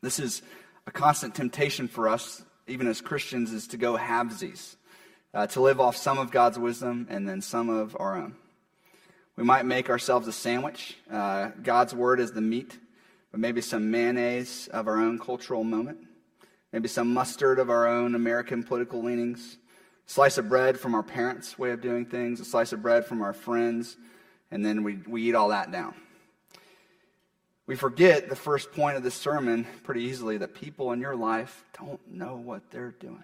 This 0.00 0.18
is 0.18 0.42
a 0.86 0.90
constant 0.90 1.34
temptation 1.34 1.88
for 1.88 2.08
us, 2.08 2.42
even 2.66 2.86
as 2.86 3.00
Christians, 3.00 3.52
is 3.52 3.66
to 3.68 3.76
go 3.76 3.96
halvesies, 3.96 4.76
uh, 5.34 5.46
to 5.48 5.60
live 5.60 5.80
off 5.80 5.96
some 5.96 6.18
of 6.18 6.30
God's 6.30 6.58
wisdom 6.58 7.06
and 7.10 7.28
then 7.28 7.42
some 7.42 7.68
of 7.68 7.96
our 8.00 8.16
own. 8.16 8.34
We 9.36 9.44
might 9.44 9.66
make 9.66 9.90
ourselves 9.90 10.26
a 10.26 10.32
sandwich. 10.32 10.96
Uh, 11.10 11.50
God's 11.62 11.94
word 11.94 12.20
is 12.20 12.32
the 12.32 12.40
meat, 12.40 12.78
but 13.30 13.40
maybe 13.40 13.60
some 13.60 13.90
mayonnaise 13.90 14.68
of 14.68 14.88
our 14.88 14.98
own 14.98 15.18
cultural 15.18 15.64
moment, 15.64 15.98
maybe 16.72 16.88
some 16.88 17.12
mustard 17.12 17.58
of 17.58 17.70
our 17.70 17.86
own 17.86 18.14
American 18.14 18.62
political 18.62 19.02
leanings, 19.02 19.58
slice 20.10 20.38
of 20.38 20.48
bread 20.48 20.76
from 20.76 20.96
our 20.96 21.04
parents' 21.04 21.56
way 21.56 21.70
of 21.70 21.80
doing 21.80 22.04
things, 22.04 22.40
a 22.40 22.44
slice 22.44 22.72
of 22.72 22.82
bread 22.82 23.06
from 23.06 23.22
our 23.22 23.32
friends, 23.32 23.96
and 24.50 24.64
then 24.66 24.82
we, 24.82 24.96
we 25.06 25.22
eat 25.22 25.36
all 25.36 25.50
that 25.50 25.70
down. 25.70 25.94
We 27.68 27.76
forget 27.76 28.28
the 28.28 28.34
first 28.34 28.72
point 28.72 28.96
of 28.96 29.04
this 29.04 29.14
sermon 29.14 29.68
pretty 29.84 30.02
easily 30.02 30.36
that 30.38 30.52
people 30.52 30.90
in 30.90 31.00
your 31.00 31.14
life 31.14 31.64
don't 31.78 32.00
know 32.10 32.34
what 32.34 32.72
they're 32.72 32.92
doing. 32.98 33.22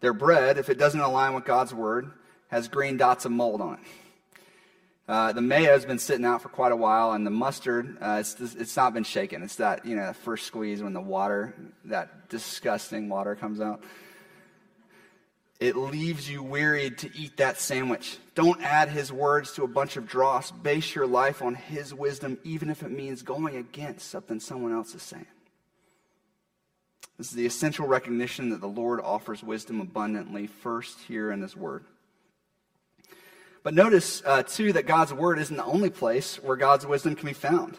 Their 0.00 0.14
bread, 0.14 0.56
if 0.56 0.70
it 0.70 0.78
doesn't 0.78 0.98
align 0.98 1.34
with 1.34 1.44
God's 1.44 1.74
word, 1.74 2.10
has 2.48 2.66
green 2.68 2.96
dots 2.96 3.26
of 3.26 3.32
mold 3.32 3.60
on 3.60 3.74
it. 3.74 3.80
Uh, 5.06 5.32
the 5.32 5.42
mayo 5.42 5.72
has 5.72 5.84
been 5.84 5.98
sitting 5.98 6.24
out 6.24 6.40
for 6.40 6.48
quite 6.48 6.72
a 6.72 6.76
while, 6.76 7.12
and 7.12 7.26
the 7.26 7.30
mustard, 7.30 7.98
uh, 8.00 8.16
it's, 8.18 8.40
it's 8.40 8.76
not 8.78 8.94
been 8.94 9.04
shaken. 9.04 9.42
It's 9.42 9.56
that, 9.56 9.84
you 9.84 9.94
know, 9.94 10.10
first 10.14 10.46
squeeze 10.46 10.82
when 10.82 10.94
the 10.94 11.02
water, 11.02 11.54
that 11.84 12.30
disgusting 12.30 13.10
water 13.10 13.34
comes 13.34 13.60
out. 13.60 13.84
It 15.60 15.76
leaves 15.76 16.28
you 16.28 16.42
wearied 16.42 16.98
to 16.98 17.16
eat 17.16 17.36
that 17.36 17.58
sandwich. 17.58 18.18
Don't 18.34 18.60
add 18.62 18.88
his 18.88 19.12
words 19.12 19.52
to 19.52 19.62
a 19.62 19.68
bunch 19.68 19.96
of 19.96 20.06
dross. 20.06 20.50
Base 20.50 20.94
your 20.94 21.06
life 21.06 21.42
on 21.42 21.54
his 21.54 21.94
wisdom, 21.94 22.38
even 22.42 22.70
if 22.70 22.82
it 22.82 22.90
means 22.90 23.22
going 23.22 23.56
against 23.56 24.10
something 24.10 24.40
someone 24.40 24.72
else 24.72 24.94
is 24.94 25.02
saying. 25.02 25.26
This 27.16 27.28
is 27.28 27.34
the 27.34 27.46
essential 27.46 27.86
recognition 27.86 28.50
that 28.50 28.60
the 28.60 28.66
Lord 28.66 29.00
offers 29.00 29.42
wisdom 29.42 29.80
abundantly 29.80 30.48
first 30.48 30.98
here 31.06 31.30
in 31.30 31.40
his 31.40 31.56
word. 31.56 31.84
But 33.62 33.74
notice, 33.74 34.22
uh, 34.26 34.42
too, 34.42 34.72
that 34.72 34.86
God's 34.86 35.14
word 35.14 35.38
isn't 35.38 35.56
the 35.56 35.64
only 35.64 35.90
place 35.90 36.42
where 36.42 36.56
God's 36.56 36.86
wisdom 36.86 37.14
can 37.14 37.28
be 37.28 37.32
found. 37.32 37.78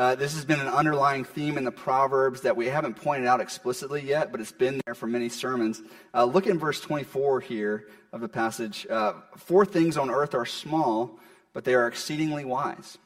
Uh, 0.00 0.14
this 0.14 0.32
has 0.32 0.46
been 0.46 0.60
an 0.60 0.66
underlying 0.66 1.24
theme 1.24 1.58
in 1.58 1.64
the 1.64 1.70
Proverbs 1.70 2.40
that 2.40 2.56
we 2.56 2.64
haven't 2.64 2.94
pointed 2.94 3.26
out 3.26 3.38
explicitly 3.38 4.00
yet, 4.00 4.32
but 4.32 4.40
it's 4.40 4.50
been 4.50 4.80
there 4.86 4.94
for 4.94 5.06
many 5.06 5.28
sermons. 5.28 5.82
Uh, 6.14 6.24
look 6.24 6.46
in 6.46 6.58
verse 6.58 6.80
24 6.80 7.40
here 7.40 7.86
of 8.10 8.22
the 8.22 8.28
passage. 8.28 8.86
Uh, 8.88 9.12
Four 9.36 9.66
things 9.66 9.98
on 9.98 10.08
earth 10.08 10.34
are 10.34 10.46
small, 10.46 11.18
but 11.52 11.64
they 11.64 11.74
are 11.74 11.86
exceedingly 11.86 12.46
wise. 12.46 12.96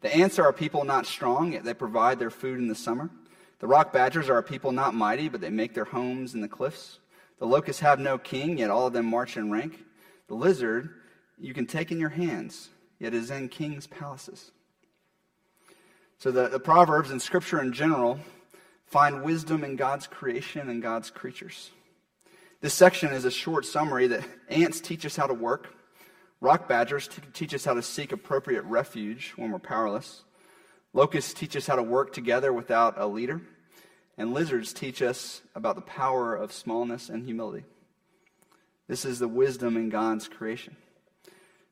The 0.00 0.16
ants 0.16 0.38
are 0.38 0.48
a 0.48 0.54
people 0.54 0.84
not 0.84 1.04
strong, 1.04 1.52
yet 1.52 1.64
they 1.64 1.74
provide 1.74 2.18
their 2.18 2.30
food 2.30 2.58
in 2.58 2.66
the 2.66 2.74
summer. 2.74 3.10
The 3.58 3.66
rock 3.66 3.92
badgers 3.92 4.30
are 4.30 4.38
a 4.38 4.42
people 4.42 4.72
not 4.72 4.94
mighty, 4.94 5.28
but 5.28 5.42
they 5.42 5.50
make 5.50 5.74
their 5.74 5.84
homes 5.84 6.32
in 6.32 6.40
the 6.40 6.48
cliffs. 6.48 6.98
The 7.40 7.46
locusts 7.46 7.82
have 7.82 8.00
no 8.00 8.16
king, 8.16 8.56
yet 8.56 8.70
all 8.70 8.86
of 8.86 8.94
them 8.94 9.04
march 9.04 9.36
in 9.36 9.50
rank. 9.50 9.84
The 10.28 10.34
lizard 10.34 10.94
you 11.38 11.52
can 11.52 11.66
take 11.66 11.92
in 11.92 12.00
your 12.00 12.08
hands, 12.08 12.70
yet 12.98 13.12
is 13.12 13.30
in 13.30 13.50
kings' 13.50 13.86
palaces. 13.86 14.50
So 16.18 16.32
the, 16.32 16.48
the 16.48 16.58
Proverbs 16.58 17.12
and 17.12 17.22
Scripture 17.22 17.62
in 17.62 17.72
general 17.72 18.18
find 18.86 19.22
wisdom 19.22 19.62
in 19.62 19.76
God's 19.76 20.08
creation 20.08 20.68
and 20.68 20.82
God's 20.82 21.10
creatures. 21.10 21.70
This 22.60 22.74
section 22.74 23.12
is 23.12 23.24
a 23.24 23.30
short 23.30 23.64
summary 23.64 24.08
that 24.08 24.24
ants 24.48 24.80
teach 24.80 25.06
us 25.06 25.14
how 25.14 25.28
to 25.28 25.34
work, 25.34 25.68
rock 26.40 26.68
badgers 26.68 27.06
t- 27.06 27.22
teach 27.32 27.54
us 27.54 27.64
how 27.64 27.74
to 27.74 27.82
seek 27.82 28.10
appropriate 28.10 28.62
refuge 28.62 29.32
when 29.36 29.52
we're 29.52 29.60
powerless, 29.60 30.24
locusts 30.92 31.32
teach 31.32 31.54
us 31.54 31.68
how 31.68 31.76
to 31.76 31.84
work 31.84 32.12
together 32.12 32.52
without 32.52 32.94
a 32.96 33.06
leader, 33.06 33.40
and 34.16 34.34
lizards 34.34 34.72
teach 34.72 35.00
us 35.00 35.42
about 35.54 35.76
the 35.76 35.82
power 35.82 36.34
of 36.34 36.52
smallness 36.52 37.08
and 37.08 37.26
humility. 37.26 37.64
This 38.88 39.04
is 39.04 39.20
the 39.20 39.28
wisdom 39.28 39.76
in 39.76 39.88
God's 39.88 40.26
creation. 40.26 40.74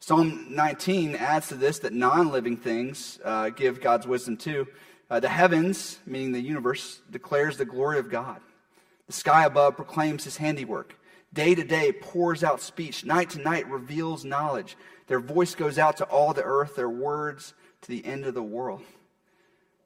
Psalm 0.01 0.47
19 0.51 1.15
adds 1.17 1.49
to 1.49 1.55
this 1.55 1.81
that 1.81 1.93
non 1.93 2.31
living 2.31 2.57
things 2.57 3.19
uh, 3.25 3.51
give 3.51 3.81
God's 3.81 4.07
wisdom 4.07 4.37
too. 4.37 4.67
Uh, 5.09 5.21
the 5.21 5.29
heavens, 5.29 5.99
meaning 6.07 6.33
the 6.33 6.41
universe, 6.41 7.01
declares 7.11 7.57
the 7.57 7.65
glory 7.65 7.99
of 7.99 8.11
God. 8.11 8.41
The 9.07 9.13
sky 9.13 9.45
above 9.45 9.77
proclaims 9.77 10.25
his 10.25 10.37
handiwork. 10.37 10.99
Day 11.33 11.55
to 11.55 11.65
day 11.65 11.93
pours 11.93 12.43
out 12.43 12.61
speech. 12.61 13.05
Night 13.05 13.31
to 13.31 13.41
night 13.41 13.69
reveals 13.69 14.25
knowledge. 14.25 14.77
Their 15.07 15.21
voice 15.21 15.55
goes 15.55 15.79
out 15.79 15.99
to 15.99 16.05
all 16.05 16.33
the 16.33 16.43
earth, 16.43 16.77
their 16.77 16.91
words 16.91 17.55
to 17.83 17.89
the 17.89 18.05
end 18.05 18.25
of 18.25 18.35
the 18.35 18.43
world. 18.43 18.83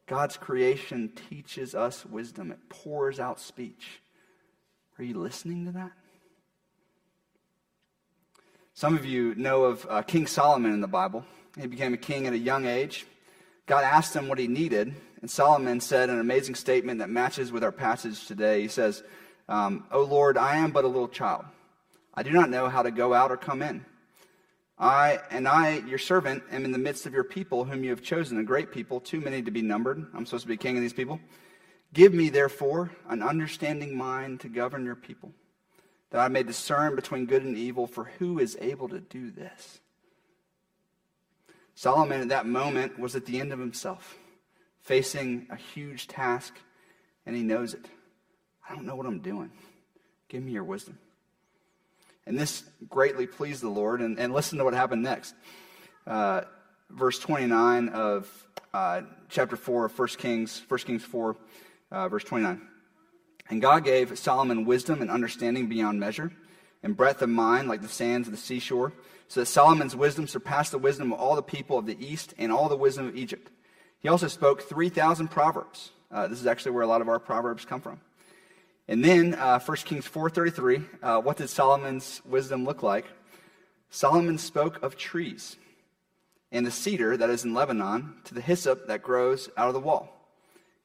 God's 0.06 0.36
creation 0.36 1.12
teaches 1.28 1.74
us 1.74 2.04
wisdom, 2.04 2.50
it 2.50 2.68
pours 2.68 3.20
out 3.20 3.40
speech. 3.40 4.00
Are 4.98 5.04
you 5.04 5.14
listening 5.14 5.66
to 5.66 5.72
that? 5.72 5.92
Some 8.80 8.96
of 8.96 9.04
you 9.04 9.34
know 9.34 9.64
of 9.64 9.86
uh, 9.90 10.00
King 10.00 10.26
Solomon 10.26 10.72
in 10.72 10.80
the 10.80 10.88
Bible. 10.88 11.22
He 11.60 11.66
became 11.66 11.92
a 11.92 11.98
king 11.98 12.26
at 12.26 12.32
a 12.32 12.38
young 12.38 12.64
age. 12.64 13.04
God 13.66 13.84
asked 13.84 14.16
him 14.16 14.26
what 14.26 14.38
he 14.38 14.48
needed, 14.48 14.94
and 15.20 15.30
Solomon 15.30 15.80
said 15.80 16.08
an 16.08 16.18
amazing 16.18 16.54
statement 16.54 17.00
that 17.00 17.10
matches 17.10 17.52
with 17.52 17.62
our 17.62 17.72
passage 17.72 18.26
today. 18.26 18.62
He 18.62 18.68
says, 18.68 19.02
um, 19.50 19.84
O 19.92 20.02
Lord, 20.02 20.38
I 20.38 20.56
am 20.56 20.70
but 20.70 20.84
a 20.84 20.88
little 20.88 21.08
child. 21.08 21.44
I 22.14 22.22
do 22.22 22.30
not 22.30 22.48
know 22.48 22.70
how 22.70 22.82
to 22.82 22.90
go 22.90 23.12
out 23.12 23.30
or 23.30 23.36
come 23.36 23.60
in. 23.60 23.84
I 24.78 25.18
and 25.30 25.46
I, 25.46 25.80
your 25.80 25.98
servant, 25.98 26.42
am 26.50 26.64
in 26.64 26.72
the 26.72 26.78
midst 26.78 27.04
of 27.04 27.12
your 27.12 27.24
people, 27.24 27.66
whom 27.66 27.84
you 27.84 27.90
have 27.90 28.00
chosen, 28.00 28.38
a 28.38 28.44
great 28.44 28.72
people, 28.72 28.98
too 28.98 29.20
many 29.20 29.42
to 29.42 29.50
be 29.50 29.60
numbered. 29.60 30.06
I'm 30.14 30.24
supposed 30.24 30.44
to 30.44 30.48
be 30.48 30.56
king 30.56 30.78
of 30.78 30.82
these 30.82 30.94
people. 30.94 31.20
Give 31.92 32.14
me, 32.14 32.30
therefore, 32.30 32.92
an 33.10 33.22
understanding 33.22 33.94
mind 33.94 34.40
to 34.40 34.48
govern 34.48 34.86
your 34.86 34.96
people 34.96 35.34
that 36.10 36.20
I 36.20 36.28
may 36.28 36.42
discern 36.42 36.96
between 36.96 37.26
good 37.26 37.44
and 37.44 37.56
evil, 37.56 37.86
for 37.86 38.04
who 38.18 38.38
is 38.38 38.56
able 38.60 38.88
to 38.88 39.00
do 39.00 39.30
this? 39.30 39.80
Solomon 41.74 42.20
at 42.20 42.28
that 42.28 42.46
moment 42.46 42.98
was 42.98 43.16
at 43.16 43.26
the 43.26 43.40
end 43.40 43.52
of 43.52 43.58
himself, 43.58 44.18
facing 44.82 45.46
a 45.50 45.56
huge 45.56 46.08
task, 46.08 46.54
and 47.24 47.34
he 47.34 47.42
knows 47.42 47.74
it. 47.74 47.86
I 48.68 48.74
don't 48.74 48.86
know 48.86 48.96
what 48.96 49.06
I'm 49.06 49.20
doing. 49.20 49.50
Give 50.28 50.42
me 50.42 50.52
your 50.52 50.64
wisdom. 50.64 50.98
And 52.26 52.38
this 52.38 52.62
greatly 52.88 53.26
pleased 53.26 53.62
the 53.62 53.68
Lord. 53.68 54.00
And, 54.00 54.18
and 54.18 54.32
listen 54.32 54.58
to 54.58 54.64
what 54.64 54.74
happened 54.74 55.02
next. 55.02 55.34
Uh, 56.06 56.42
verse 56.90 57.18
29 57.18 57.88
of 57.88 58.46
uh, 58.72 59.02
chapter 59.28 59.56
4 59.56 59.86
of 59.86 59.98
1 59.98 60.08
Kings, 60.10 60.62
1 60.68 60.80
Kings 60.80 61.04
4, 61.04 61.36
uh, 61.90 62.08
verse 62.08 62.24
29. 62.24 62.60
And 63.50 63.60
God 63.60 63.84
gave 63.84 64.16
Solomon 64.16 64.64
wisdom 64.64 65.02
and 65.02 65.10
understanding 65.10 65.66
beyond 65.66 65.98
measure, 65.98 66.32
and 66.82 66.96
breadth 66.96 67.20
of 67.20 67.28
mind 67.28 67.68
like 67.68 67.82
the 67.82 67.88
sands 67.88 68.28
of 68.28 68.32
the 68.32 68.38
seashore, 68.38 68.92
so 69.26 69.40
that 69.40 69.46
Solomon's 69.46 69.94
wisdom 69.94 70.26
surpassed 70.28 70.70
the 70.70 70.78
wisdom 70.78 71.12
of 71.12 71.18
all 71.18 71.34
the 71.34 71.42
people 71.42 71.76
of 71.76 71.86
the 71.86 71.96
east 72.04 72.32
and 72.38 72.52
all 72.52 72.68
the 72.68 72.76
wisdom 72.76 73.08
of 73.08 73.16
Egypt. 73.16 73.50
He 73.98 74.08
also 74.08 74.28
spoke 74.28 74.62
3,000 74.62 75.28
proverbs. 75.28 75.90
Uh, 76.10 76.28
this 76.28 76.40
is 76.40 76.46
actually 76.46 76.72
where 76.72 76.84
a 76.84 76.86
lot 76.86 77.00
of 77.00 77.08
our 77.08 77.18
proverbs 77.18 77.64
come 77.64 77.80
from. 77.80 78.00
And 78.88 79.04
then, 79.04 79.34
uh, 79.34 79.58
1 79.60 79.76
Kings 79.78 80.08
4.33, 80.08 80.84
uh, 81.02 81.20
what 81.20 81.36
did 81.36 81.50
Solomon's 81.50 82.22
wisdom 82.24 82.64
look 82.64 82.82
like? 82.82 83.06
Solomon 83.90 84.38
spoke 84.38 84.82
of 84.82 84.96
trees 84.96 85.56
and 86.52 86.64
the 86.64 86.70
cedar 86.70 87.16
that 87.16 87.30
is 87.30 87.44
in 87.44 87.54
Lebanon 87.54 88.14
to 88.24 88.34
the 88.34 88.40
hyssop 88.40 88.86
that 88.86 89.02
grows 89.02 89.48
out 89.56 89.68
of 89.68 89.74
the 89.74 89.80
wall. 89.80 90.08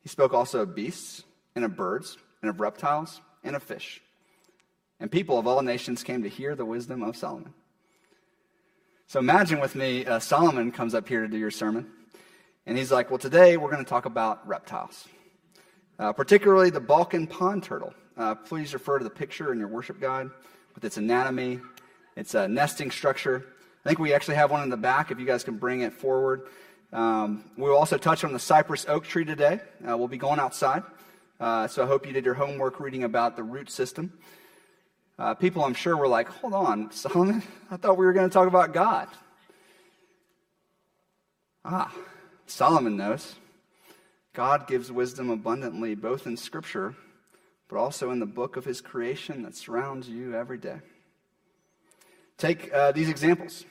He 0.02 0.10
spoke 0.10 0.34
also 0.34 0.62
of 0.62 0.76
beasts 0.76 1.24
and 1.56 1.66
of 1.66 1.76
birds 1.76 2.18
and 2.46 2.52
of 2.52 2.60
reptiles 2.60 3.22
and 3.44 3.56
of 3.56 3.64
fish. 3.64 4.02
And 5.00 5.12
people 5.12 5.40
of 5.40 5.48
all 5.48 5.64
nations 5.64 6.04
came 6.04 6.22
to 6.22 6.30
hear 6.30 6.56
the 6.56 6.64
wisdom 6.64 7.02
of 7.02 7.18
Solomon. 7.18 7.54
So 9.08 9.20
imagine 9.20 9.60
with 9.60 9.76
me, 9.76 10.06
uh, 10.06 10.20
Solomon 10.20 10.72
comes 10.72 10.94
up 10.94 11.08
here 11.08 11.22
to 11.22 11.28
do 11.28 11.38
your 11.38 11.50
sermon, 11.50 11.88
and 12.68 12.78
he's 12.78 12.92
like, 12.92 13.10
Well, 13.10 13.18
today 13.18 13.58
we're 13.58 13.72
going 13.72 13.84
to 13.84 13.90
talk 13.90 14.06
about 14.06 14.48
reptiles, 14.48 15.08
uh, 15.98 16.14
particularly 16.14 16.70
the 16.70 16.80
Balkan 16.80 17.26
pond 17.26 17.64
turtle. 17.64 17.94
Uh, 18.16 18.36
please 18.36 18.74
refer 18.74 19.00
to 19.00 19.04
the 19.04 19.10
picture 19.10 19.52
in 19.52 19.58
your 19.58 19.68
worship 19.68 20.00
guide 20.00 20.30
with 20.76 20.86
its 20.86 20.98
anatomy, 20.98 21.60
its 22.16 22.36
uh, 22.36 22.46
nesting 22.46 22.92
structure. 22.92 23.44
I 23.84 23.90
think 23.90 23.98
we 23.98 24.14
actually 24.14 24.36
have 24.36 24.52
one 24.52 24.62
in 24.62 24.70
the 24.70 24.78
back 24.78 25.10
if 25.10 25.20
you 25.20 25.26
guys 25.26 25.44
can 25.44 25.58
bring 25.58 25.82
it 25.82 25.94
forward. 25.94 26.48
Um, 26.94 27.44
we'll 27.58 27.76
also 27.76 27.98
touch 27.98 28.24
on 28.24 28.34
the 28.34 28.40
cypress 28.40 28.86
oak 28.88 29.06
tree 29.06 29.26
today. 29.26 29.62
Uh, 29.88 29.98
we'll 29.98 30.08
be 30.08 30.18
going 30.18 30.40
outside. 30.40 30.84
Uh, 31.40 31.68
so 31.68 31.84
I 31.84 31.86
hope 31.86 32.06
you 32.08 32.14
did 32.14 32.24
your 32.24 32.34
homework 32.34 32.80
reading 32.80 33.04
about 33.04 33.36
the 33.36 33.44
root 33.44 33.70
system. 33.70 34.14
Uh, 35.20 35.34
people, 35.34 35.64
I'm 35.64 35.74
sure, 35.74 35.98
were 35.98 36.08
like, 36.08 36.30
hold 36.30 36.54
on, 36.54 36.92
Solomon, 36.92 37.44
I 37.72 37.78
thought 37.78 37.98
we 37.98 38.06
were 38.06 38.14
going 38.14 38.30
to 38.30 38.34
talk 38.34 38.48
about 38.48 38.74
God. 38.74 39.10
Ah, 41.66 41.94
Solomon 42.46 42.96
knows. 42.96 43.36
God 44.34 44.68
gives 44.68 44.92
wisdom 44.92 45.30
abundantly, 45.30 45.96
both 45.96 46.28
in 46.28 46.38
Scripture, 46.38 46.96
but 47.68 47.78
also 47.78 48.12
in 48.12 48.20
the 48.20 48.26
book 48.26 48.56
of 48.56 48.66
his 48.66 48.80
creation 48.82 49.44
that 49.44 49.56
surrounds 49.56 50.08
you 50.08 50.36
every 50.36 50.58
day. 50.58 50.80
Take 52.38 52.74
uh, 52.74 52.92
these 52.92 53.10
examples. 53.10 53.66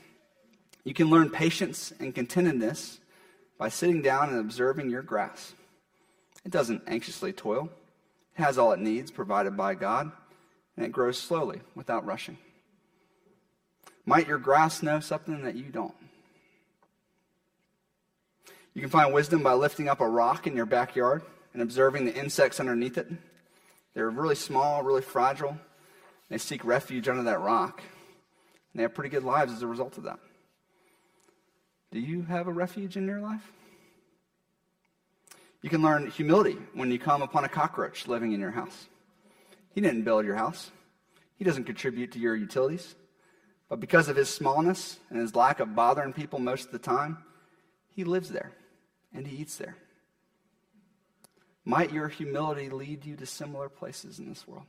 You 0.85 0.93
can 0.93 1.09
learn 1.09 1.31
patience 1.31 1.93
and 1.99 2.15
contentedness 2.15 2.99
by 3.59 3.69
sitting 3.69 4.03
down 4.03 4.31
and 4.31 4.39
observing 4.39 4.91
your 4.91 5.03
grass. 5.03 5.55
It 6.45 6.51
doesn't 6.51 6.83
anxiously 6.87 7.33
toil. 7.33 7.71
It 8.37 8.43
has 8.43 8.59
all 8.59 8.73
it 8.73 8.81
needs 8.81 9.11
provided 9.11 9.57
by 9.57 9.75
God, 9.75 10.11
and 10.77 10.85
it 10.85 10.93
grows 10.93 11.19
slowly 11.19 11.61
without 11.75 12.05
rushing. 12.05 12.39
Might 14.07 14.29
your 14.29 14.39
grass 14.39 14.83
know 14.83 15.01
something 15.01 15.43
that 15.43 15.55
you 15.55 15.65
don't? 15.65 15.95
You 18.75 18.81
can 18.81 18.91
find 18.91 19.15
wisdom 19.15 19.43
by 19.43 19.55
lifting 19.55 19.89
up 19.89 20.01
a 20.01 20.09
rock 20.09 20.47
in 20.47 20.57
your 20.57 20.67
backyard 20.67 21.23
and 21.53 21.63
observing 21.63 22.05
the 22.05 22.15
insects 22.15 22.59
underneath 22.59 22.99
it. 22.99 23.09
They're 23.95 24.11
really 24.11 24.35
small, 24.35 24.83
really 24.83 25.01
fragile. 25.01 25.57
They 26.29 26.39
seek 26.39 26.65
refuge 26.65 27.09
under 27.09 27.23
that 27.23 27.41
rock. 27.41 27.79
And 28.73 28.81
they 28.81 28.83
have 28.83 28.95
pretty 28.95 29.11
good 29.11 29.23
lives 29.23 29.53
as 29.53 29.63
a 29.63 29.69
result 29.69 29.97
of 29.97 30.05
that. 30.05 30.19
Do 31.93 32.01
you 32.01 32.23
have 32.23 32.49
a 32.49 32.53
refuge 32.53 32.97
in 32.97 33.07
your 33.07 33.21
life? 33.21 33.53
You 35.65 35.71
can 35.71 35.81
learn 35.81 36.11
humility 36.11 36.59
when 36.75 36.91
you 36.91 36.99
come 36.99 37.23
upon 37.23 37.45
a 37.45 37.49
cockroach 37.49 38.07
living 38.07 38.33
in 38.33 38.41
your 38.41 38.51
house. 38.51 38.87
He 39.71 39.81
didn't 39.81 40.03
build 40.03 40.27
your 40.27 40.35
house, 40.35 40.71
he 41.37 41.45
doesn't 41.45 41.65
contribute 41.65 42.13
to 42.13 42.19
your 42.19 42.37
utilities. 42.37 42.95
But 43.71 43.81
because 43.81 44.11
of 44.11 44.17
his 44.17 44.29
smallness 44.29 44.99
and 45.09 45.19
his 45.19 45.35
lack 45.35 45.61
of 45.61 45.75
bothering 45.75 46.13
people 46.13 46.39
most 46.39 46.67
of 46.67 46.73
the 46.73 46.79
time, 46.79 47.17
he 47.89 48.05
lives 48.05 48.29
there 48.29 48.53
and 49.15 49.27
he 49.27 49.39
eats 49.39 49.57
there. 49.57 49.75
Might 51.65 51.95
your 51.95 52.09
humility 52.09 52.69
lead 52.69 53.07
you 53.07 53.17
to 53.17 53.25
similar 53.25 53.71
places 53.71 54.19
in 54.19 54.29
this 54.29 54.47
world? 54.47 54.67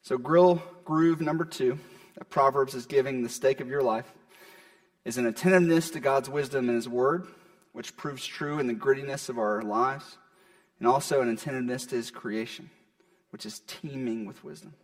So, 0.00 0.16
grill 0.16 0.62
groove 0.82 1.20
number 1.20 1.44
two 1.44 1.78
that 2.14 2.30
Proverbs 2.30 2.74
is 2.74 2.86
giving 2.86 3.22
the 3.22 3.28
steak 3.28 3.60
of 3.60 3.68
your 3.68 3.82
life 3.82 4.10
is 5.04 5.18
an 5.18 5.26
attentiveness 5.26 5.90
to 5.90 6.00
God's 6.00 6.30
wisdom 6.30 6.70
and 6.70 6.76
His 6.76 6.88
Word, 6.88 7.26
which 7.72 7.96
proves 7.96 8.26
true 8.26 8.58
in 8.58 8.66
the 8.66 8.74
grittiness 8.74 9.28
of 9.28 9.38
our 9.38 9.62
lives, 9.62 10.18
and 10.78 10.88
also 10.88 11.20
an 11.20 11.28
attentiveness 11.28 11.86
to 11.86 11.96
His 11.96 12.10
creation, 12.10 12.70
which 13.30 13.46
is 13.46 13.60
teeming 13.66 14.26
with 14.26 14.42
wisdom. 14.42 14.74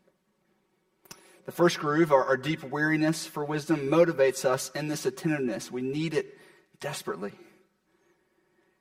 The 1.47 1.53
first 1.53 1.79
groove, 1.79 2.13
our, 2.13 2.25
our 2.25 2.37
deep 2.37 2.65
weariness 2.65 3.27
for 3.27 3.45
wisdom, 3.45 3.89
motivates 3.89 4.45
us 4.45 4.71
in 4.75 4.89
this 4.89 5.07
attentiveness. 5.07 5.71
We 5.71 5.83
need 5.83 6.15
it 6.15 6.37
desperately. 6.81 7.33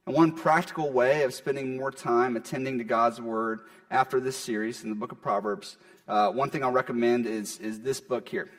And 0.06 0.16
one 0.16 0.34
practical 0.34 0.92
way 0.92 1.24
of 1.24 1.34
spending 1.34 1.78
more 1.78 1.92
time 1.92 2.36
attending 2.36 2.78
to 2.78 2.84
God's 2.84 3.20
Word 3.20 3.62
after 3.90 4.20
this 4.20 4.36
series 4.36 4.84
in 4.84 4.90
the 4.90 4.96
book 4.96 5.12
of 5.12 5.22
Proverbs, 5.22 5.78
uh, 6.08 6.32
one 6.32 6.50
thing 6.50 6.64
I'll 6.64 6.72
recommend 6.72 7.26
is, 7.26 7.58
is 7.60 7.82
this 7.82 8.02
book 8.02 8.30
here. 8.30 8.50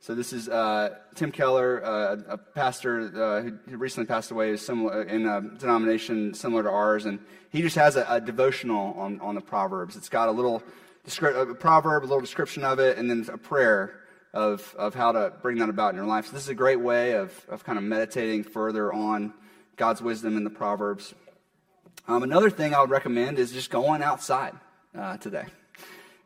So 0.00 0.14
this 0.14 0.32
is 0.32 0.48
uh, 0.48 0.96
Tim 1.14 1.32
Keller, 1.32 1.84
uh, 1.84 2.16
a 2.28 2.38
pastor 2.38 3.10
uh, 3.16 3.42
who 3.68 3.76
recently 3.76 4.06
passed 4.06 4.30
away 4.30 4.56
similar, 4.56 5.02
in 5.02 5.26
a 5.26 5.40
denomination 5.40 6.32
similar 6.34 6.62
to 6.62 6.70
ours, 6.70 7.06
and 7.06 7.18
he 7.50 7.62
just 7.62 7.76
has 7.76 7.96
a, 7.96 8.06
a 8.08 8.20
devotional 8.20 8.94
on, 8.94 9.20
on 9.20 9.34
the 9.34 9.40
Proverbs. 9.40 9.96
It's 9.96 10.08
got 10.08 10.28
a 10.28 10.32
little 10.32 10.62
a 11.06 11.54
proverb, 11.54 12.02
a 12.02 12.06
little 12.06 12.20
description 12.20 12.64
of 12.64 12.78
it, 12.78 12.98
and 12.98 13.08
then 13.08 13.26
a 13.32 13.38
prayer 13.38 14.00
of, 14.34 14.74
of 14.76 14.94
how 14.94 15.12
to 15.12 15.32
bring 15.40 15.58
that 15.58 15.68
about 15.68 15.90
in 15.90 15.96
your 15.96 16.06
life. 16.06 16.26
So 16.26 16.32
this 16.32 16.42
is 16.42 16.48
a 16.48 16.54
great 16.54 16.80
way 16.80 17.12
of, 17.12 17.32
of 17.48 17.64
kind 17.64 17.78
of 17.78 17.84
meditating 17.84 18.44
further 18.44 18.92
on 18.92 19.32
God's 19.76 20.02
wisdom 20.02 20.36
in 20.36 20.44
the 20.44 20.50
Proverbs. 20.50 21.14
Um, 22.08 22.22
another 22.22 22.50
thing 22.50 22.74
I 22.74 22.80
would 22.80 22.90
recommend 22.90 23.38
is 23.38 23.52
just 23.52 23.70
going 23.70 24.02
outside 24.02 24.54
uh, 24.96 25.16
today. 25.18 25.44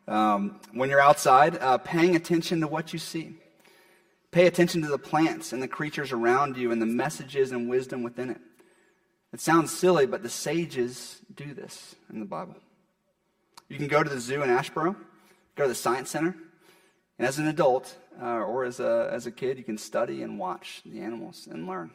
Um, 0.07 0.59
when 0.73 0.89
you're 0.89 0.99
outside, 1.01 1.57
uh, 1.59 1.77
paying 1.77 2.15
attention 2.15 2.61
to 2.61 2.67
what 2.67 2.91
you 2.91 2.99
see. 2.99 3.35
Pay 4.31 4.47
attention 4.47 4.81
to 4.81 4.87
the 4.87 4.97
plants 4.97 5.51
and 5.51 5.61
the 5.61 5.67
creatures 5.67 6.11
around 6.11 6.55
you 6.57 6.71
and 6.71 6.81
the 6.81 6.85
messages 6.85 7.51
and 7.51 7.69
wisdom 7.69 8.01
within 8.01 8.29
it. 8.29 8.39
It 9.33 9.39
sounds 9.39 9.77
silly, 9.77 10.05
but 10.05 10.23
the 10.23 10.29
sages 10.29 11.19
do 11.35 11.53
this 11.53 11.95
in 12.11 12.19
the 12.19 12.25
Bible. 12.25 12.55
You 13.69 13.77
can 13.77 13.87
go 13.87 14.03
to 14.03 14.09
the 14.09 14.19
zoo 14.19 14.41
in 14.43 14.49
Asheboro, 14.49 14.95
go 15.55 15.63
to 15.63 15.69
the 15.69 15.75
Science 15.75 16.09
Center, 16.09 16.35
and 17.17 17.27
as 17.27 17.39
an 17.39 17.47
adult 17.47 17.95
uh, 18.21 18.25
or 18.25 18.65
as 18.65 18.79
a, 18.79 19.09
as 19.11 19.25
a 19.27 19.31
kid, 19.31 19.57
you 19.57 19.63
can 19.63 19.77
study 19.77 20.21
and 20.23 20.39
watch 20.39 20.81
the 20.85 20.99
animals 21.01 21.47
and 21.49 21.67
learn. 21.67 21.91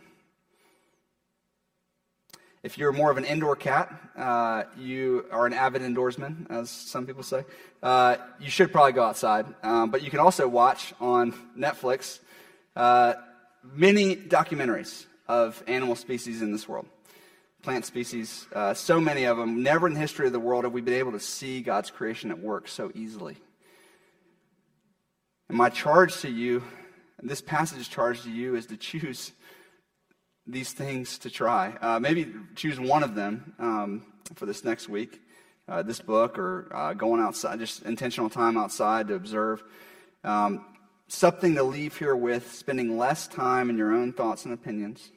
If 2.63 2.79
you're 2.79 2.93
more 2.93 3.11
of 3.11 3.17
an 3.17 3.25
indoor 3.25 3.55
cat, 3.55 3.95
uh, 4.17 4.65
you 4.77 5.27
are 5.31 5.47
an 5.47 5.53
avid 5.53 5.83
indoorsman, 5.83 6.51
as 6.51 6.71
some 6.71 7.07
people 7.07 7.23
say, 7.23 7.45
uh, 7.83 8.17
you 8.41 8.51
should 8.51 8.73
probably 8.73 8.93
go 8.93 9.05
outside. 9.05 9.47
Um, 9.63 9.91
but 9.91 10.03
you 10.03 10.11
can 10.11 10.19
also 10.19 10.49
watch 10.49 10.93
on 11.01 11.33
Netflix 11.57 12.21
uh, 12.77 13.15
many 13.65 14.15
documentaries 14.15 15.07
of 15.27 15.63
animal 15.67 15.97
species 15.97 16.43
in 16.43 16.53
this 16.53 16.69
world 16.69 16.87
plant 17.67 17.85
species, 17.85 18.47
uh, 18.55 18.73
so 18.73 19.01
many 19.01 19.25
of 19.25 19.37
them. 19.37 19.61
Never 19.65 19.89
in 19.89 19.95
the 19.95 19.99
history 19.99 20.29
of 20.29 20.33
the 20.33 20.39
world 20.39 20.63
have 20.63 20.73
we 20.73 20.81
been 20.81 20.95
able 20.95 21.11
to 21.11 21.19
see 21.19 21.63
God's 21.63 21.91
creation 21.91 22.31
at 22.31 22.39
work 22.39 22.69
so 22.69 22.93
easily. 22.95 23.39
And 25.49 25.59
my 25.59 25.69
charge 25.69 26.21
to 26.21 26.31
you, 26.31 26.63
this 27.21 27.41
passage 27.41 27.91
charge 27.91 28.23
to 28.23 28.31
you, 28.31 28.55
is 28.55 28.67
to 28.67 28.77
choose 28.77 29.33
these 30.47 30.71
things 30.73 31.19
to 31.19 31.29
try. 31.29 31.77
Uh, 31.81 31.99
maybe 31.99 32.33
choose 32.55 32.79
one 32.79 33.03
of 33.03 33.17
them 33.17 33.55
um, 33.59 34.07
for 34.37 34.47
this 34.47 34.63
next 34.63 34.89
week, 34.89 35.21
uh, 35.69 35.83
this 35.83 35.99
book, 35.99 36.39
or 36.39 36.69
uh, 36.73 36.95
going 36.95 37.21
outside, 37.21 37.59
just 37.59 37.83
intentional 37.83 38.31
time 38.31 38.57
outside 38.57 39.09
to 39.09 39.15
observe. 39.15 39.65
Um, 40.23 40.65
something 41.09 41.55
to 41.55 41.63
leave 41.63 41.97
here 41.97 42.17
with, 42.17 42.53
spending 42.53 42.99
less 42.99 43.29
time 43.29 43.71
in 43.71 43.79
your 43.79 43.93
own 43.93 44.13
thoughts 44.13 44.45
and 44.45 44.55
opinions 44.55 45.11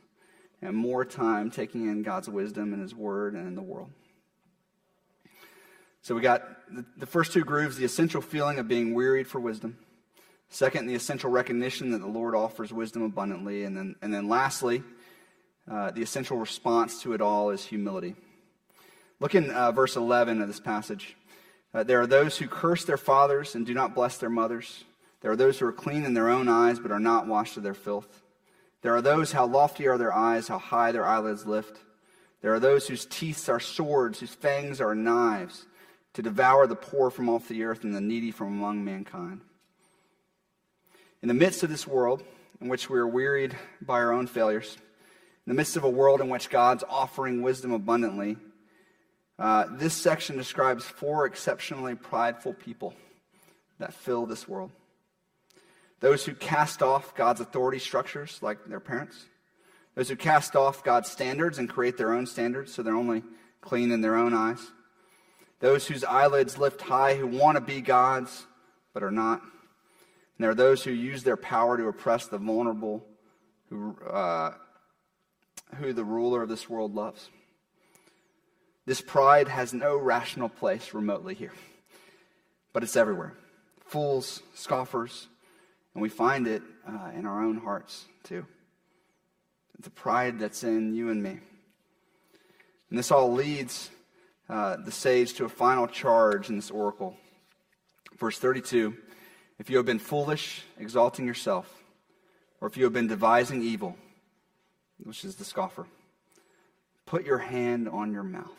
and 0.62 0.76
more 0.76 1.06
time 1.06 1.50
taking 1.50 1.88
in 1.88 2.04
God's 2.04 2.30
wisdom 2.30 2.74
and 2.74 2.82
His 2.82 2.94
Word 2.94 3.34
and 3.34 3.48
in 3.48 3.56
the 3.56 3.62
world. 3.62 3.90
So 6.02 6.16
we 6.16 6.22
got 6.22 6.44
the, 6.74 6.86
the 6.98 7.06
first 7.06 7.34
two 7.34 7.44
grooves 7.44 7.78
the 7.78 7.86
essential 7.86 8.22
feeling 8.22 8.60
of 8.60 8.68
being 8.68 8.94
wearied 8.94 9.28
for 9.28 9.40
wisdom. 9.40 9.78
Second, 10.50 10.88
the 10.88 10.96
essential 10.96 11.30
recognition 11.30 11.92
that 11.92 12.00
the 12.00 12.08
Lord 12.08 12.34
offers 12.34 12.74
wisdom 12.74 13.04
abundantly. 13.04 13.64
And 13.64 13.78
then, 13.78 13.96
and 14.02 14.14
then 14.14 14.28
lastly, 14.28 14.84
uh, 15.70 15.92
the 15.92 16.02
essential 16.02 16.38
response 16.38 17.04
to 17.04 17.14
it 17.14 17.22
all 17.22 17.52
is 17.52 17.64
humility. 17.64 18.16
Look 19.20 19.36
in 19.36 19.52
uh, 19.52 19.72
verse 19.72 19.96
11 19.96 20.42
of 20.42 20.48
this 20.48 20.60
passage. 20.60 21.16
Uh, 21.74 21.84
there 21.84 22.02
are 22.02 22.08
those 22.08 22.38
who 22.38 22.48
curse 22.48 22.86
their 22.86 22.98
fathers 22.98 23.54
and 23.54 23.66
do 23.66 23.76
not 23.76 23.94
bless 23.94 24.18
their 24.18 24.30
mothers. 24.30 24.84
There 25.22 25.32
are 25.32 25.36
those 25.36 25.60
who 25.60 25.66
are 25.66 25.74
clean 25.74 26.04
in 26.04 26.14
their 26.14 26.30
own 26.30 26.48
eyes 26.48 26.80
but 26.80 26.92
are 26.92 27.00
not 27.00 27.28
washed 27.28 27.58
of 27.58 27.64
their 27.64 27.74
filth. 27.74 28.22
There 28.82 28.96
are 28.96 29.02
those, 29.02 29.32
how 29.32 29.46
lofty 29.46 29.88
are 29.88 29.98
their 29.98 30.14
eyes, 30.14 30.48
how 30.48 30.60
high 30.60 30.92
their 30.92 31.06
eyelids 31.06 31.46
lift. 31.46 31.78
There 32.42 32.54
are 32.54 32.60
those 32.60 32.88
whose 32.88 33.06
teeth 33.06 33.50
are 33.50 33.60
swords, 33.60 34.20
whose 34.20 34.34
fangs 34.34 34.80
are 34.80 34.96
knives, 34.96 35.66
to 36.14 36.22
devour 36.22 36.66
the 36.68 36.76
poor 36.76 37.10
from 37.10 37.30
off 37.30 37.48
the 37.50 37.64
earth 37.64 37.84
and 37.84 37.94
the 37.94 38.02
needy 38.02 38.32
from 38.32 38.48
among 38.48 38.86
mankind. 38.86 39.42
In 41.22 41.28
the 41.28 41.34
midst 41.34 41.64
of 41.64 41.70
this 41.70 41.86
world, 41.86 42.24
in 42.62 42.70
which 42.70 42.90
we 42.90 42.98
are 42.98 43.08
wearied 43.08 43.58
by 43.82 43.96
our 43.96 44.14
own 44.14 44.28
failures, 44.28 44.78
in 45.46 45.52
the 45.52 45.54
midst 45.54 45.76
of 45.76 45.84
a 45.84 45.90
world 45.90 46.22
in 46.22 46.30
which 46.30 46.50
God's 46.50 46.84
offering 46.90 47.42
wisdom 47.42 47.74
abundantly, 47.74 48.38
uh, 49.38 49.66
this 49.72 49.94
section 49.94 50.38
describes 50.38 50.86
four 50.86 51.26
exceptionally 51.26 51.96
prideful 51.96 52.54
people 52.54 52.94
that 53.80 53.94
fill 53.94 54.26
this 54.26 54.48
world. 54.48 54.72
Those 56.00 56.26
who 56.26 56.34
cast 56.34 56.82
off 56.82 57.16
God's 57.16 57.42
authority 57.42 57.80
structures, 57.80 58.40
like 58.42 58.66
their 58.66 58.80
parents. 58.80 59.26
Those 59.96 60.10
who 60.10 60.16
cast 60.16 60.56
off 60.56 60.84
God's 60.84 61.12
standards 61.12 61.58
and 61.58 61.70
create 61.70 61.98
their 61.98 62.14
own 62.14 62.26
standards 62.26 62.74
so 62.74 62.82
they're 62.82 62.96
only 62.96 63.24
clean 63.62 63.92
in 63.92 64.02
their 64.02 64.16
own 64.16 64.34
eyes. 64.34 64.60
Those 65.60 65.88
whose 65.88 66.06
eyelids 66.06 66.58
lift 66.58 66.82
high, 66.82 67.16
who 67.16 67.28
want 67.28 67.58
to 67.58 67.62
be 67.62 67.82
God's, 67.82 68.46
but 68.94 69.04
are 69.04 69.12
not. 69.12 69.42
And 69.42 70.46
there 70.46 70.52
are 70.52 70.56
those 70.56 70.84
who 70.84 70.92
use 70.92 71.24
their 71.24 71.36
power 71.36 71.78
to 71.78 71.88
oppress 71.88 72.28
the 72.28 72.38
vulnerable, 72.38 73.06
who, 73.70 73.98
uh, 74.10 74.54
who 75.76 75.92
the 75.92 76.06
ruler 76.06 76.42
of 76.42 76.50
this 76.50 76.70
world 76.70 76.96
loves. 76.96 77.30
This 78.86 79.02
pride 79.02 79.50
has 79.50 79.74
no 79.74 79.98
rational 79.98 80.50
place 80.50 80.94
remotely 80.94 81.36
here, 81.36 81.54
but 82.72 82.84
it's 82.84 82.96
everywhere. 82.96 83.36
Fools, 83.86 84.42
scoffers, 84.54 85.28
and 85.94 86.02
we 86.02 86.10
find 86.10 86.48
it 86.48 86.62
uh, 86.88 87.12
in 87.16 87.26
our 87.26 87.44
own 87.44 87.58
hearts, 87.58 88.06
too. 88.24 88.46
The 89.80 89.90
pride 89.90 90.40
that's 90.40 90.64
in 90.64 90.94
you 90.94 91.10
and 91.10 91.24
me. 91.24 91.40
And 92.90 92.98
this 92.98 93.12
all 93.12 93.32
leads 93.32 93.90
uh, 94.50 94.78
the 94.78 94.92
sage 94.92 95.34
to 95.36 95.46
a 95.46 95.50
final 95.50 95.88
charge 95.88 96.50
in 96.50 96.56
this 96.56 96.72
oracle. 96.72 97.16
Verse 98.18 98.38
32 98.38 98.96
If 99.58 99.70
you 99.70 99.78
have 99.78 99.86
been 99.86 100.00
foolish, 100.00 100.64
exalting 100.78 101.26
yourself, 101.26 101.84
or 102.60 102.68
if 102.68 102.76
you 102.76 102.84
have 102.84 102.94
been 102.94 103.08
devising 103.08 103.62
evil, 103.62 103.96
which 105.04 105.24
is 105.24 105.36
the 105.36 105.46
scoffer, 105.46 105.86
put 107.06 107.26
your 107.26 107.38
hand 107.38 107.88
on 107.88 108.12
your 108.12 108.24
mouth. 108.24 108.58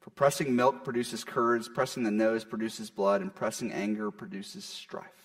For 0.00 0.10
pressing 0.10 0.54
milk 0.54 0.84
produces 0.84 1.24
curds, 1.24 1.68
pressing 1.68 2.02
the 2.02 2.10
nose 2.10 2.44
produces 2.44 2.90
blood, 2.90 3.22
and 3.22 3.34
pressing 3.34 3.72
anger 3.72 4.10
produces 4.10 4.64
strife. 4.64 5.23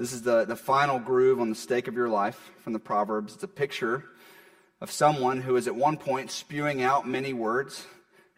This 0.00 0.14
is 0.14 0.22
the, 0.22 0.46
the 0.46 0.56
final 0.56 0.98
groove 0.98 1.42
on 1.42 1.50
the 1.50 1.54
steak 1.54 1.86
of 1.86 1.92
your 1.92 2.08
life 2.08 2.52
from 2.64 2.72
the 2.72 2.78
Proverbs. 2.78 3.34
It's 3.34 3.42
a 3.44 3.48
picture 3.48 4.06
of 4.80 4.90
someone 4.90 5.42
who 5.42 5.56
is 5.56 5.66
at 5.66 5.74
one 5.74 5.98
point 5.98 6.30
spewing 6.30 6.80
out 6.80 7.06
many 7.06 7.34
words, 7.34 7.86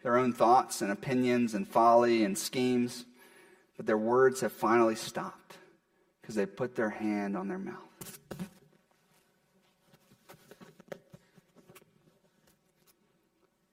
their 0.01 0.17
own 0.17 0.33
thoughts 0.33 0.81
and 0.81 0.91
opinions 0.91 1.53
and 1.53 1.65
folly 1.65 2.25
and 2.25 2.37
schemes, 2.37 3.05
but 3.77 3.85
their 3.85 3.97
words 3.97 4.41
have 4.41 4.51
finally 4.51 4.95
stopped 4.95 5.55
because 6.21 6.35
they 6.35 6.45
put 6.45 6.75
their 6.75 6.89
hand 6.89 7.37
on 7.37 7.47
their 7.47 7.57
mouth. 7.57 8.19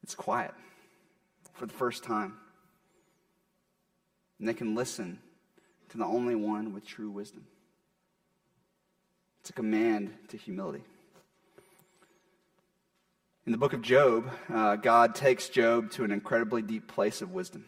It's 0.05 0.15
quiet 0.15 0.55
for 1.55 1.67
the 1.67 1.73
first 1.73 2.05
time. 2.05 2.37
And 4.39 4.47
they 4.47 4.55
can 4.55 4.77
listen 4.77 5.19
to 5.89 5.99
the 5.99 6.05
only 6.05 6.37
one 6.37 6.73
with 6.73 6.87
true 6.87 7.11
wisdom. 7.11 7.47
It's 9.51 9.59
a 9.59 9.63
command 9.63 10.13
to 10.29 10.37
humility. 10.37 10.85
In 13.47 13.51
the 13.51 13.59
book 13.59 13.73
of 13.73 13.83
Job, 13.83 14.31
uh, 14.49 14.77
God 14.77 15.17
takes 15.17 15.49
Job 15.49 15.91
to 15.91 16.05
an 16.05 16.13
incredibly 16.13 16.63
deep 16.63 16.87
place 16.87 17.21
of 17.21 17.33
wisdom. 17.33 17.65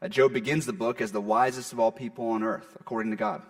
Uh, 0.00 0.06
Job 0.06 0.32
begins 0.32 0.64
the 0.64 0.72
book 0.72 1.00
as 1.00 1.10
the 1.10 1.20
wisest 1.20 1.72
of 1.72 1.80
all 1.80 1.90
people 1.90 2.28
on 2.28 2.44
earth, 2.44 2.76
according 2.78 3.10
to 3.10 3.16
God. 3.16 3.42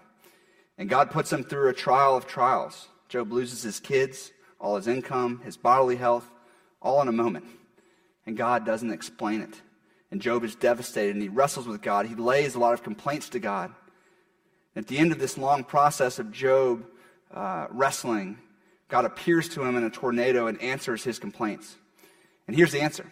And 0.78 0.88
God 0.88 1.10
puts 1.10 1.30
him 1.30 1.44
through 1.44 1.68
a 1.68 1.74
trial 1.74 2.16
of 2.16 2.26
trials. 2.26 2.88
Job 3.10 3.32
loses 3.32 3.62
his 3.62 3.80
kids, 3.80 4.32
all 4.58 4.76
his 4.76 4.88
income, 4.88 5.42
his 5.44 5.58
bodily 5.58 5.96
health, 5.96 6.24
all 6.80 7.02
in 7.02 7.08
a 7.08 7.12
moment. 7.12 7.44
And 8.24 8.34
God 8.34 8.64
doesn't 8.64 8.92
explain 8.92 9.42
it. 9.42 9.60
And 10.10 10.22
Job 10.22 10.42
is 10.42 10.54
devastated 10.54 11.16
and 11.16 11.22
he 11.22 11.28
wrestles 11.28 11.68
with 11.68 11.82
God. 11.82 12.06
He 12.06 12.14
lays 12.14 12.54
a 12.54 12.60
lot 12.60 12.72
of 12.72 12.82
complaints 12.82 13.28
to 13.28 13.38
God. 13.38 13.74
At 14.74 14.86
the 14.86 14.96
end 14.96 15.12
of 15.12 15.18
this 15.18 15.36
long 15.36 15.64
process 15.64 16.18
of 16.18 16.32
Job 16.32 16.86
uh, 17.32 17.66
wrestling, 17.70 18.38
God 18.88 19.04
appears 19.04 19.48
to 19.50 19.62
him 19.62 19.76
in 19.76 19.84
a 19.84 19.90
tornado 19.90 20.46
and 20.46 20.60
answers 20.60 21.04
his 21.04 21.18
complaints. 21.18 21.76
And 22.46 22.56
here's 22.56 22.72
the 22.72 22.80
answer 22.80 23.06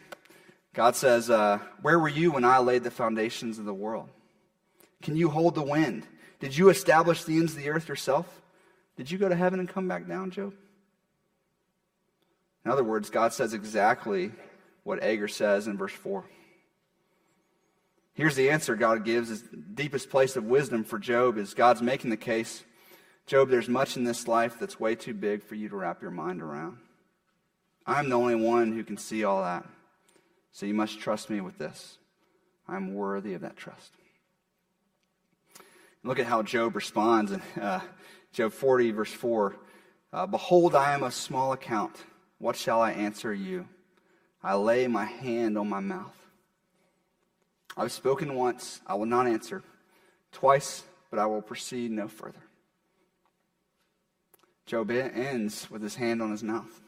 God 0.72 0.96
says, 0.96 1.30
uh, 1.30 1.58
Where 1.82 1.98
were 1.98 2.08
you 2.08 2.32
when 2.32 2.44
I 2.44 2.58
laid 2.58 2.84
the 2.84 2.90
foundations 2.90 3.58
of 3.58 3.64
the 3.64 3.74
world? 3.74 4.08
Can 5.02 5.16
you 5.16 5.28
hold 5.28 5.54
the 5.54 5.62
wind? 5.62 6.06
Did 6.40 6.56
you 6.56 6.68
establish 6.68 7.24
the 7.24 7.36
ends 7.36 7.52
of 7.52 7.58
the 7.58 7.70
earth 7.70 7.88
yourself? 7.88 8.42
Did 8.96 9.10
you 9.10 9.18
go 9.18 9.28
to 9.28 9.34
heaven 9.34 9.60
and 9.60 9.68
come 9.68 9.88
back 9.88 10.06
down, 10.08 10.30
Job? 10.30 10.54
In 12.64 12.70
other 12.70 12.84
words, 12.84 13.10
God 13.10 13.32
says 13.32 13.54
exactly 13.54 14.32
what 14.82 15.02
Agur 15.02 15.28
says 15.28 15.66
in 15.66 15.76
verse 15.76 15.92
4. 15.92 16.24
Here's 18.14 18.34
the 18.34 18.50
answer 18.50 18.74
God 18.74 19.04
gives 19.04 19.28
his 19.28 19.42
deepest 19.74 20.08
place 20.08 20.36
of 20.36 20.44
wisdom 20.44 20.84
for 20.84 20.98
Job 20.98 21.36
is 21.36 21.54
God's 21.54 21.82
making 21.82 22.10
the 22.10 22.16
case 22.16 22.64
Job, 23.26 23.48
there's 23.48 23.68
much 23.68 23.96
in 23.96 24.04
this 24.04 24.28
life 24.28 24.56
that's 24.60 24.78
way 24.78 24.94
too 24.94 25.12
big 25.12 25.42
for 25.42 25.56
you 25.56 25.68
to 25.68 25.76
wrap 25.76 26.00
your 26.00 26.12
mind 26.12 26.40
around. 26.40 26.78
I'm 27.84 28.08
the 28.08 28.16
only 28.16 28.36
one 28.36 28.72
who 28.72 28.84
can 28.84 28.96
see 28.96 29.24
all 29.24 29.42
that. 29.42 29.64
So 30.52 30.64
you 30.64 30.74
must 30.74 31.00
trust 31.00 31.28
me 31.28 31.40
with 31.40 31.58
this. 31.58 31.98
I'm 32.68 32.94
worthy 32.94 33.34
of 33.34 33.42
that 33.42 33.56
trust. 33.56 33.92
Look 36.04 36.20
at 36.20 36.26
how 36.26 36.42
Job 36.42 36.76
responds 36.76 37.32
in 37.32 37.42
uh, 37.60 37.80
Job 38.32 38.52
40, 38.52 38.92
verse 38.92 39.12
4. 39.12 39.56
Uh, 40.12 40.26
Behold, 40.26 40.76
I 40.76 40.94
am 40.94 41.02
of 41.02 41.12
small 41.12 41.52
account. 41.52 41.96
What 42.38 42.54
shall 42.54 42.80
I 42.80 42.92
answer 42.92 43.34
you? 43.34 43.66
I 44.42 44.54
lay 44.54 44.86
my 44.86 45.04
hand 45.04 45.58
on 45.58 45.68
my 45.68 45.80
mouth. 45.80 46.14
I've 47.76 47.92
spoken 47.92 48.34
once, 48.34 48.80
I 48.86 48.94
will 48.94 49.06
not 49.06 49.26
answer. 49.26 49.64
Twice, 50.30 50.84
but 51.10 51.18
I 51.18 51.26
will 51.26 51.42
proceed 51.42 51.90
no 51.90 52.06
further. 52.06 52.45
Job 54.66 54.90
ends 54.90 55.70
with 55.70 55.82
his 55.82 55.94
hand 55.94 56.20
on 56.20 56.30
his 56.30 56.42
mouth. 56.42 56.80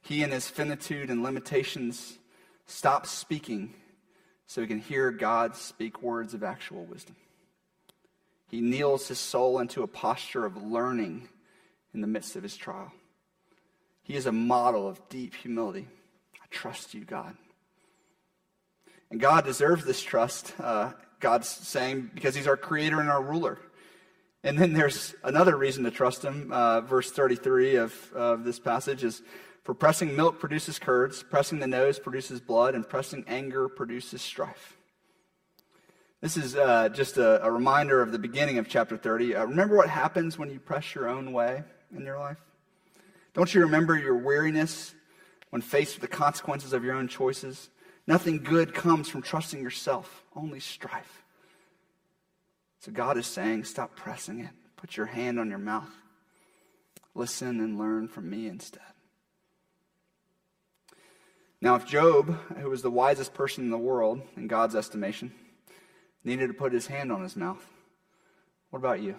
He, 0.00 0.22
in 0.22 0.30
his 0.30 0.48
finitude 0.48 1.10
and 1.10 1.22
limitations, 1.22 2.18
Stop 2.68 3.06
speaking 3.06 3.72
so 4.46 4.60
he 4.60 4.66
can 4.66 4.78
hear 4.78 5.10
God 5.10 5.56
speak 5.56 6.02
words 6.02 6.34
of 6.34 6.44
actual 6.44 6.84
wisdom. 6.84 7.16
He 8.46 8.60
kneels 8.60 9.08
his 9.08 9.18
soul 9.18 9.58
into 9.58 9.82
a 9.82 9.86
posture 9.86 10.44
of 10.44 10.62
learning 10.62 11.28
in 11.94 12.02
the 12.02 12.06
midst 12.06 12.36
of 12.36 12.42
his 12.42 12.56
trial. 12.56 12.92
He 14.02 14.14
is 14.14 14.26
a 14.26 14.32
model 14.32 14.86
of 14.86 15.06
deep 15.08 15.34
humility. 15.34 15.88
I 16.36 16.44
trust 16.50 16.92
you, 16.92 17.04
God. 17.04 17.34
And 19.10 19.18
God 19.18 19.44
deserves 19.44 19.84
this 19.84 20.02
trust, 20.02 20.54
uh, 20.60 20.92
God's 21.20 21.48
saying, 21.48 22.10
because 22.14 22.34
he's 22.34 22.46
our 22.46 22.56
creator 22.58 23.00
and 23.00 23.10
our 23.10 23.22
ruler. 23.22 23.58
And 24.44 24.56
then 24.56 24.72
there's 24.72 25.14
another 25.24 25.56
reason 25.56 25.84
to 25.84 25.90
trust 25.90 26.24
him. 26.24 26.52
Uh, 26.52 26.80
verse 26.82 27.10
33 27.10 27.76
of, 27.76 28.12
of 28.12 28.44
this 28.44 28.58
passage 28.58 29.02
is 29.02 29.22
for 29.64 29.74
pressing 29.74 30.14
milk 30.16 30.38
produces 30.38 30.78
curds, 30.78 31.22
pressing 31.22 31.58
the 31.58 31.66
nose 31.66 31.98
produces 31.98 32.40
blood, 32.40 32.74
and 32.74 32.88
pressing 32.88 33.24
anger 33.26 33.68
produces 33.68 34.22
strife. 34.22 34.78
This 36.20 36.36
is 36.36 36.56
uh, 36.56 36.88
just 36.88 37.16
a, 37.16 37.44
a, 37.44 37.50
reminder 37.50 38.00
of 38.00 38.10
the 38.10 38.18
beginning 38.18 38.58
of 38.58 38.68
chapter 38.68 38.96
30. 38.96 39.36
Uh, 39.36 39.44
remember 39.44 39.76
what 39.76 39.88
happens 39.88 40.36
when 40.38 40.50
you 40.50 40.58
press 40.58 40.94
your 40.94 41.08
own 41.08 41.32
way 41.32 41.62
in 41.94 42.04
your 42.04 42.18
life? 42.18 42.38
Don't 43.34 43.54
you 43.54 43.60
remember 43.60 43.96
your 43.96 44.16
weariness 44.16 44.94
when 45.50 45.62
faced 45.62 46.00
with 46.00 46.10
the 46.10 46.16
consequences 46.16 46.72
of 46.72 46.82
your 46.82 46.94
own 46.94 47.06
choices? 47.06 47.70
Nothing 48.06 48.42
good 48.42 48.74
comes 48.74 49.08
from 49.08 49.22
trusting 49.22 49.62
yourself, 49.62 50.24
only 50.34 50.58
strife. 50.60 51.22
So 52.80 52.92
God 52.92 53.16
is 53.18 53.26
saying, 53.26 53.64
stop 53.64 53.96
pressing 53.96 54.40
it. 54.40 54.50
Put 54.76 54.96
your 54.96 55.06
hand 55.06 55.40
on 55.40 55.50
your 55.50 55.58
mouth. 55.58 55.90
Listen 57.14 57.60
and 57.60 57.78
learn 57.78 58.08
from 58.08 58.30
me 58.30 58.46
instead. 58.46 58.82
Now, 61.60 61.74
if 61.74 61.86
Job, 61.86 62.38
who 62.56 62.70
was 62.70 62.82
the 62.82 62.90
wisest 62.90 63.34
person 63.34 63.64
in 63.64 63.70
the 63.70 63.78
world 63.78 64.22
in 64.36 64.46
God's 64.46 64.76
estimation, 64.76 65.32
needed 66.22 66.46
to 66.46 66.54
put 66.54 66.72
his 66.72 66.86
hand 66.86 67.10
on 67.10 67.22
his 67.22 67.34
mouth, 67.34 67.66
what 68.70 68.78
about 68.78 69.00
you? 69.00 69.16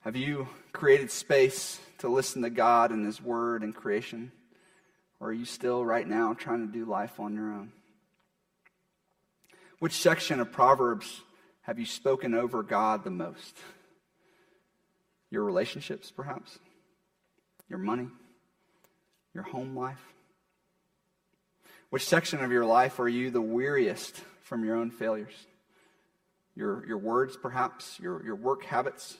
Have 0.00 0.14
you 0.14 0.48
created 0.72 1.10
space 1.10 1.80
to 1.98 2.08
listen 2.08 2.42
to 2.42 2.50
God 2.50 2.92
and 2.92 3.04
His 3.04 3.20
Word 3.20 3.62
and 3.62 3.74
creation? 3.74 4.32
Or 5.20 5.28
are 5.28 5.32
you 5.32 5.44
still 5.44 5.84
right 5.84 6.06
now 6.06 6.34
trying 6.34 6.66
to 6.66 6.72
do 6.72 6.84
life 6.84 7.18
on 7.18 7.34
your 7.34 7.52
own? 7.52 7.72
Which 9.78 9.94
section 9.94 10.40
of 10.40 10.52
Proverbs 10.52 11.20
have 11.62 11.78
you 11.78 11.86
spoken 11.86 12.34
over 12.34 12.62
God 12.62 13.04
the 13.04 13.10
most? 13.10 13.56
Your 15.30 15.44
relationships, 15.44 16.10
perhaps? 16.10 16.58
Your 17.68 17.78
money? 17.78 18.08
your 19.38 19.44
home 19.44 19.76
life? 19.76 20.02
Which 21.90 22.04
section 22.04 22.42
of 22.42 22.50
your 22.50 22.64
life 22.64 22.98
are 22.98 23.08
you 23.08 23.30
the 23.30 23.40
weariest 23.40 24.20
from 24.42 24.64
your 24.64 24.74
own 24.74 24.90
failures? 24.90 25.46
Your, 26.56 26.84
your 26.86 26.98
words, 26.98 27.36
perhaps, 27.36 28.00
your, 28.00 28.24
your 28.24 28.34
work 28.34 28.64
habits? 28.64 29.16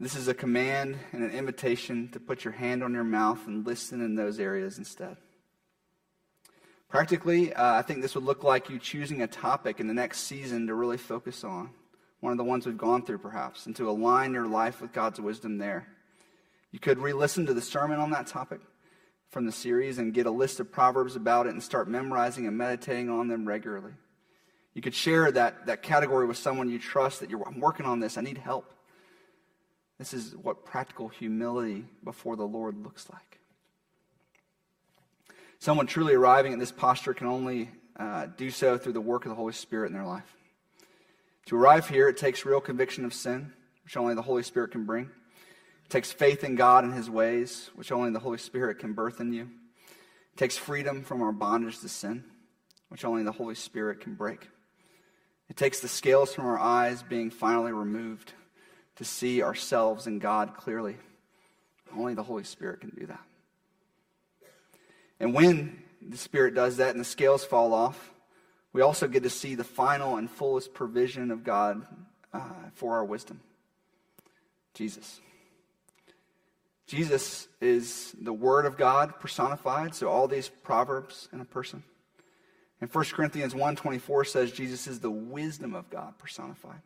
This 0.00 0.16
is 0.16 0.26
a 0.26 0.34
command 0.34 0.98
and 1.12 1.22
an 1.22 1.30
invitation 1.30 2.08
to 2.08 2.18
put 2.18 2.44
your 2.44 2.52
hand 2.52 2.82
on 2.82 2.92
your 2.92 3.04
mouth 3.04 3.46
and 3.46 3.64
listen 3.64 4.04
in 4.04 4.16
those 4.16 4.40
areas 4.40 4.76
instead. 4.76 5.16
Practically, 6.92 7.54
uh, 7.54 7.72
I 7.72 7.80
think 7.80 8.02
this 8.02 8.14
would 8.14 8.24
look 8.24 8.44
like 8.44 8.68
you 8.68 8.78
choosing 8.78 9.22
a 9.22 9.26
topic 9.26 9.80
in 9.80 9.86
the 9.86 9.94
next 9.94 10.24
season 10.24 10.66
to 10.66 10.74
really 10.74 10.98
focus 10.98 11.42
on. 11.42 11.70
One 12.20 12.32
of 12.32 12.36
the 12.36 12.44
ones 12.44 12.66
we've 12.66 12.76
gone 12.76 13.02
through, 13.02 13.16
perhaps, 13.16 13.64
and 13.64 13.74
to 13.76 13.88
align 13.88 14.34
your 14.34 14.46
life 14.46 14.82
with 14.82 14.92
God's 14.92 15.18
wisdom 15.18 15.56
there. 15.56 15.88
You 16.70 16.78
could 16.78 16.98
re 16.98 17.14
listen 17.14 17.46
to 17.46 17.54
the 17.54 17.62
sermon 17.62 17.98
on 17.98 18.10
that 18.10 18.26
topic 18.26 18.60
from 19.30 19.46
the 19.46 19.52
series 19.52 19.96
and 19.96 20.12
get 20.12 20.26
a 20.26 20.30
list 20.30 20.60
of 20.60 20.70
Proverbs 20.70 21.16
about 21.16 21.46
it 21.46 21.54
and 21.54 21.62
start 21.62 21.88
memorizing 21.88 22.46
and 22.46 22.58
meditating 22.58 23.08
on 23.08 23.26
them 23.26 23.48
regularly. 23.48 23.92
You 24.74 24.82
could 24.82 24.94
share 24.94 25.32
that, 25.32 25.64
that 25.64 25.82
category 25.82 26.26
with 26.26 26.36
someone 26.36 26.68
you 26.68 26.78
trust 26.78 27.20
that 27.20 27.30
you're 27.30 27.42
I'm 27.48 27.58
working 27.58 27.86
on 27.86 28.00
this, 28.00 28.18
I 28.18 28.20
need 28.20 28.36
help. 28.36 28.70
This 29.96 30.12
is 30.12 30.36
what 30.36 30.66
practical 30.66 31.08
humility 31.08 31.86
before 32.04 32.36
the 32.36 32.46
Lord 32.46 32.84
looks 32.84 33.08
like. 33.08 33.38
Someone 35.62 35.86
truly 35.86 36.14
arriving 36.14 36.52
at 36.52 36.58
this 36.58 36.72
posture 36.72 37.14
can 37.14 37.28
only 37.28 37.70
uh, 37.96 38.26
do 38.36 38.50
so 38.50 38.76
through 38.76 38.94
the 38.94 39.00
work 39.00 39.24
of 39.24 39.28
the 39.28 39.36
Holy 39.36 39.52
Spirit 39.52 39.86
in 39.86 39.92
their 39.92 40.04
life. 40.04 40.36
To 41.46 41.56
arrive 41.56 41.88
here, 41.88 42.08
it 42.08 42.16
takes 42.16 42.44
real 42.44 42.60
conviction 42.60 43.04
of 43.04 43.14
sin, 43.14 43.52
which 43.84 43.96
only 43.96 44.16
the 44.16 44.22
Holy 44.22 44.42
Spirit 44.42 44.72
can 44.72 44.86
bring. 44.86 45.04
It 45.04 45.88
takes 45.88 46.10
faith 46.10 46.42
in 46.42 46.56
God 46.56 46.82
and 46.82 46.92
His 46.92 47.08
ways, 47.08 47.70
which 47.76 47.92
only 47.92 48.10
the 48.10 48.18
Holy 48.18 48.38
Spirit 48.38 48.80
can 48.80 48.92
birth 48.92 49.20
in 49.20 49.32
you. 49.32 49.42
It 49.42 50.36
takes 50.36 50.56
freedom 50.56 51.04
from 51.04 51.22
our 51.22 51.30
bondage 51.30 51.78
to 51.78 51.88
sin, 51.88 52.24
which 52.88 53.04
only 53.04 53.22
the 53.22 53.30
Holy 53.30 53.54
Spirit 53.54 54.00
can 54.00 54.14
break. 54.14 54.48
It 55.48 55.56
takes 55.56 55.78
the 55.78 55.86
scales 55.86 56.34
from 56.34 56.46
our 56.46 56.58
eyes 56.58 57.04
being 57.04 57.30
finally 57.30 57.70
removed 57.70 58.32
to 58.96 59.04
see 59.04 59.44
ourselves 59.44 60.08
and 60.08 60.20
God 60.20 60.56
clearly. 60.56 60.96
Only 61.96 62.14
the 62.14 62.24
Holy 62.24 62.42
Spirit 62.42 62.80
can 62.80 62.90
do 62.98 63.06
that. 63.06 63.20
And 65.22 65.32
when 65.32 65.80
the 66.06 66.16
Spirit 66.16 66.54
does 66.54 66.78
that 66.78 66.90
and 66.90 67.00
the 67.00 67.04
scales 67.04 67.44
fall 67.44 67.72
off, 67.72 68.12
we 68.72 68.82
also 68.82 69.06
get 69.06 69.22
to 69.22 69.30
see 69.30 69.54
the 69.54 69.64
final 69.64 70.16
and 70.16 70.28
fullest 70.28 70.74
provision 70.74 71.30
of 71.30 71.44
God 71.44 71.86
uh, 72.34 72.40
for 72.74 72.94
our 72.94 73.04
wisdom 73.04 73.40
Jesus. 74.74 75.20
Jesus 76.86 77.46
is 77.60 78.14
the 78.20 78.32
Word 78.32 78.66
of 78.66 78.76
God 78.76 79.20
personified, 79.20 79.94
so 79.94 80.08
all 80.08 80.26
these 80.26 80.48
proverbs 80.48 81.28
in 81.32 81.40
a 81.40 81.44
person. 81.44 81.84
And 82.80 82.92
1 82.92 83.04
Corinthians 83.12 83.54
1.24 83.54 84.26
says 84.26 84.50
Jesus 84.50 84.88
is 84.88 84.98
the 84.98 85.10
wisdom 85.10 85.74
of 85.74 85.88
God 85.88 86.18
personified. 86.18 86.80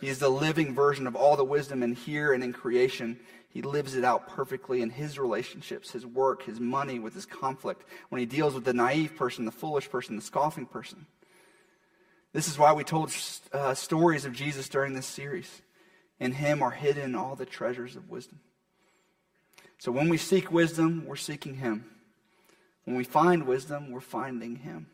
He 0.00 0.08
is 0.08 0.18
the 0.18 0.28
living 0.28 0.74
version 0.74 1.06
of 1.06 1.16
all 1.16 1.36
the 1.36 1.44
wisdom 1.44 1.82
in 1.82 1.94
here 1.94 2.34
and 2.34 2.44
in 2.44 2.52
creation. 2.52 3.18
He 3.56 3.62
lives 3.62 3.94
it 3.94 4.04
out 4.04 4.28
perfectly 4.28 4.82
in 4.82 4.90
his 4.90 5.18
relationships, 5.18 5.90
his 5.90 6.04
work, 6.04 6.42
his 6.42 6.60
money, 6.60 6.98
with 6.98 7.14
his 7.14 7.24
conflict, 7.24 7.88
when 8.10 8.18
he 8.18 8.26
deals 8.26 8.52
with 8.52 8.66
the 8.66 8.74
naive 8.74 9.16
person, 9.16 9.46
the 9.46 9.50
foolish 9.50 9.88
person, 9.88 10.14
the 10.14 10.20
scoffing 10.20 10.66
person. 10.66 11.06
This 12.34 12.48
is 12.48 12.58
why 12.58 12.74
we 12.74 12.84
told 12.84 13.10
uh, 13.54 13.72
stories 13.72 14.26
of 14.26 14.34
Jesus 14.34 14.68
during 14.68 14.92
this 14.92 15.06
series. 15.06 15.62
In 16.20 16.32
him 16.32 16.62
are 16.62 16.70
hidden 16.70 17.14
all 17.14 17.34
the 17.34 17.46
treasures 17.46 17.96
of 17.96 18.10
wisdom. 18.10 18.40
So 19.78 19.90
when 19.90 20.10
we 20.10 20.18
seek 20.18 20.52
wisdom, 20.52 21.06
we're 21.06 21.16
seeking 21.16 21.54
Him. 21.54 21.86
When 22.84 22.94
we 22.94 23.04
find 23.04 23.46
wisdom, 23.46 23.90
we're 23.90 24.00
finding 24.00 24.56
Him. 24.56 24.88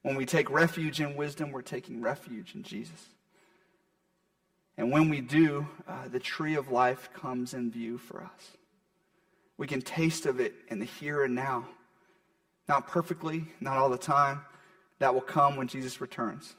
When 0.00 0.16
we 0.16 0.24
take 0.24 0.48
refuge 0.48 0.98
in 0.98 1.14
wisdom, 1.14 1.52
we're 1.52 1.60
taking 1.60 2.00
refuge 2.00 2.54
in 2.54 2.62
Jesus. 2.62 3.10
And 4.76 4.90
when 4.90 5.08
we 5.08 5.20
do, 5.20 5.66
uh, 5.88 6.08
the 6.08 6.20
tree 6.20 6.54
of 6.54 6.70
life 6.70 7.10
comes 7.14 7.54
in 7.54 7.70
view 7.70 7.98
for 7.98 8.22
us. 8.22 8.56
We 9.56 9.66
can 9.66 9.80
taste 9.80 10.26
of 10.26 10.38
it 10.38 10.54
in 10.68 10.78
the 10.78 10.84
here 10.84 11.24
and 11.24 11.34
now. 11.34 11.66
Not 12.68 12.86
perfectly, 12.86 13.46
not 13.60 13.78
all 13.78 13.88
the 13.88 13.96
time. 13.96 14.42
That 14.98 15.14
will 15.14 15.22
come 15.22 15.56
when 15.56 15.68
Jesus 15.68 16.00
returns. 16.00 16.54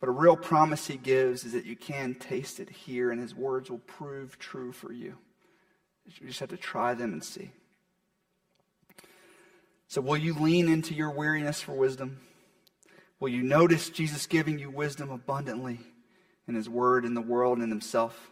But 0.00 0.08
a 0.08 0.12
real 0.12 0.36
promise 0.36 0.86
he 0.86 0.96
gives 0.96 1.44
is 1.44 1.52
that 1.52 1.64
you 1.64 1.76
can 1.76 2.14
taste 2.14 2.58
it 2.58 2.68
here, 2.68 3.10
and 3.10 3.20
his 3.20 3.34
words 3.34 3.70
will 3.70 3.78
prove 3.78 4.38
true 4.38 4.72
for 4.72 4.92
you. 4.92 5.16
You 6.04 6.26
just 6.26 6.40
have 6.40 6.48
to 6.48 6.56
try 6.56 6.94
them 6.94 7.12
and 7.12 7.22
see. 7.22 7.52
So, 9.86 10.00
will 10.00 10.16
you 10.16 10.34
lean 10.34 10.68
into 10.68 10.94
your 10.94 11.10
weariness 11.10 11.60
for 11.60 11.72
wisdom? 11.72 12.18
Will 13.20 13.28
you 13.28 13.42
notice 13.42 13.90
Jesus 13.90 14.26
giving 14.26 14.58
you 14.58 14.70
wisdom 14.70 15.10
abundantly 15.10 15.78
in 16.48 16.54
his 16.54 16.68
word, 16.68 17.04
in 17.04 17.14
the 17.14 17.20
world, 17.20 17.58
and 17.58 17.64
in 17.64 17.70
himself? 17.70 18.30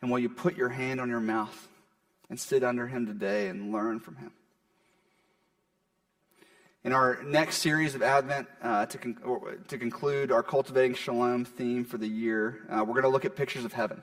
And 0.00 0.10
will 0.10 0.18
you 0.18 0.28
put 0.28 0.56
your 0.56 0.68
hand 0.68 1.00
on 1.00 1.08
your 1.08 1.20
mouth 1.20 1.68
and 2.30 2.38
sit 2.38 2.62
under 2.62 2.86
him 2.86 3.06
today 3.06 3.48
and 3.48 3.72
learn 3.72 4.00
from 4.00 4.16
him? 4.16 4.32
In 6.84 6.92
our 6.92 7.22
next 7.24 7.58
series 7.58 7.94
of 7.94 8.02
Advent, 8.02 8.46
uh, 8.62 8.86
to, 8.86 8.98
con- 8.98 9.64
to 9.66 9.78
conclude 9.78 10.30
our 10.30 10.42
Cultivating 10.42 10.94
Shalom 10.94 11.44
theme 11.44 11.84
for 11.84 11.98
the 11.98 12.06
year, 12.06 12.60
uh, 12.70 12.84
we're 12.84 12.94
going 12.94 13.02
to 13.02 13.08
look 13.08 13.24
at 13.24 13.34
pictures 13.34 13.64
of 13.64 13.72
heaven. 13.72 14.00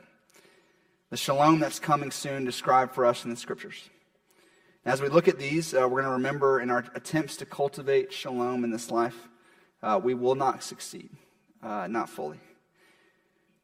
The 1.09 1.17
shalom 1.17 1.59
that's 1.59 1.79
coming 1.79 2.11
soon 2.11 2.43
described 2.43 2.93
for 2.93 3.05
us 3.05 3.23
in 3.23 3.29
the 3.29 3.37
scriptures. 3.37 3.89
As 4.85 5.01
we 5.01 5.07
look 5.07 5.27
at 5.27 5.39
these, 5.39 5.73
uh, 5.73 5.81
we're 5.83 6.01
going 6.01 6.05
to 6.05 6.11
remember 6.11 6.59
in 6.59 6.69
our 6.69 6.83
attempts 6.93 7.37
to 7.37 7.45
cultivate 7.45 8.11
shalom 8.11 8.63
in 8.63 8.71
this 8.71 8.91
life, 8.91 9.29
uh, 9.81 9.99
we 10.03 10.13
will 10.13 10.35
not 10.35 10.61
succeed, 10.61 11.09
uh, 11.63 11.87
not 11.87 12.09
fully. 12.09 12.39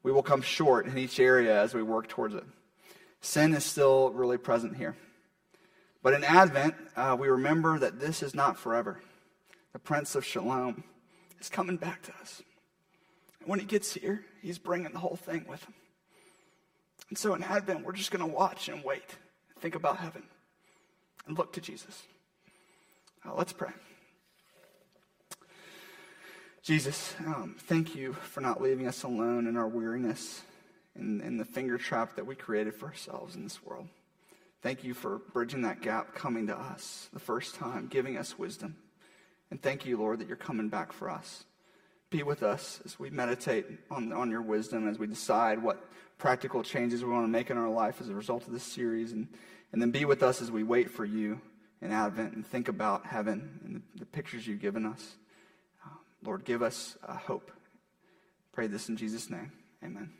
We 0.02 0.12
will 0.12 0.22
come 0.22 0.42
short 0.42 0.86
in 0.86 0.98
each 0.98 1.20
area 1.20 1.60
as 1.60 1.74
we 1.74 1.82
work 1.82 2.08
towards 2.08 2.34
it. 2.34 2.44
Sin 3.20 3.54
is 3.54 3.64
still 3.64 4.10
really 4.10 4.38
present 4.38 4.76
here. 4.76 4.96
But 6.02 6.14
in 6.14 6.24
Advent, 6.24 6.74
uh, 6.96 7.16
we 7.18 7.28
remember 7.28 7.78
that 7.78 8.00
this 8.00 8.22
is 8.22 8.34
not 8.34 8.58
forever. 8.58 9.00
The 9.72 9.78
Prince 9.78 10.14
of 10.16 10.24
Shalom 10.24 10.82
is 11.40 11.48
coming 11.48 11.76
back 11.76 12.02
to 12.02 12.12
us. 12.20 12.42
And 13.40 13.48
when 13.48 13.60
he 13.60 13.66
gets 13.66 13.94
here, 13.94 14.24
he's 14.40 14.58
bringing 14.58 14.92
the 14.92 14.98
whole 14.98 15.16
thing 15.16 15.44
with 15.48 15.64
him. 15.64 15.74
And 17.08 17.16
so 17.16 17.34
in 17.34 17.42
Advent, 17.42 17.84
we're 17.84 17.92
just 17.92 18.10
going 18.10 18.28
to 18.28 18.34
watch 18.34 18.68
and 18.68 18.82
wait, 18.82 19.16
think 19.60 19.74
about 19.74 19.98
heaven, 19.98 20.24
and 21.26 21.38
look 21.38 21.52
to 21.52 21.60
Jesus. 21.60 22.02
Uh, 23.24 23.34
let's 23.36 23.52
pray. 23.52 23.70
Jesus, 26.62 27.16
um, 27.26 27.56
thank 27.58 27.96
you 27.96 28.12
for 28.12 28.40
not 28.40 28.62
leaving 28.62 28.86
us 28.86 29.02
alone 29.02 29.48
in 29.48 29.56
our 29.56 29.66
weariness 29.66 30.42
and, 30.94 31.20
and 31.20 31.40
the 31.40 31.44
finger 31.44 31.76
trap 31.76 32.14
that 32.14 32.24
we 32.24 32.36
created 32.36 32.72
for 32.72 32.86
ourselves 32.86 33.34
in 33.34 33.42
this 33.42 33.64
world. 33.64 33.88
Thank 34.62 34.84
you 34.84 34.94
for 34.94 35.18
bridging 35.32 35.62
that 35.62 35.80
gap, 35.82 36.14
coming 36.14 36.46
to 36.46 36.56
us 36.56 37.08
the 37.12 37.18
first 37.18 37.56
time, 37.56 37.88
giving 37.88 38.16
us 38.16 38.38
wisdom. 38.38 38.76
And 39.50 39.60
thank 39.60 39.84
you, 39.84 39.96
Lord, 39.96 40.20
that 40.20 40.28
you're 40.28 40.36
coming 40.36 40.68
back 40.68 40.92
for 40.92 41.10
us. 41.10 41.44
Be 42.10 42.22
with 42.22 42.44
us 42.44 42.80
as 42.84 42.96
we 42.96 43.10
meditate 43.10 43.66
on, 43.90 44.12
on 44.12 44.30
your 44.30 44.42
wisdom, 44.42 44.88
as 44.88 45.00
we 45.00 45.08
decide 45.08 45.60
what 45.60 45.84
practical 46.16 46.62
changes 46.62 47.02
we 47.02 47.10
want 47.10 47.24
to 47.24 47.28
make 47.28 47.50
in 47.50 47.58
our 47.58 47.70
life 47.70 48.00
as 48.00 48.08
a 48.08 48.14
result 48.14 48.46
of 48.46 48.52
this 48.52 48.62
series. 48.62 49.10
And, 49.10 49.26
and 49.72 49.82
then 49.82 49.90
be 49.90 50.04
with 50.04 50.22
us 50.22 50.40
as 50.40 50.52
we 50.52 50.62
wait 50.62 50.90
for 50.90 51.04
you 51.04 51.40
in 51.80 51.90
Advent 51.90 52.34
and 52.34 52.46
think 52.46 52.68
about 52.68 53.04
heaven 53.04 53.58
and 53.64 53.74
the, 53.74 53.98
the 53.98 54.06
pictures 54.06 54.46
you've 54.46 54.60
given 54.60 54.86
us. 54.86 55.16
Lord, 56.24 56.44
give 56.44 56.62
us 56.62 56.96
uh, 57.06 57.16
hope. 57.16 57.50
Pray 58.52 58.66
this 58.66 58.88
in 58.88 58.96
Jesus' 58.96 59.30
name. 59.30 59.52
Amen. 59.82 60.10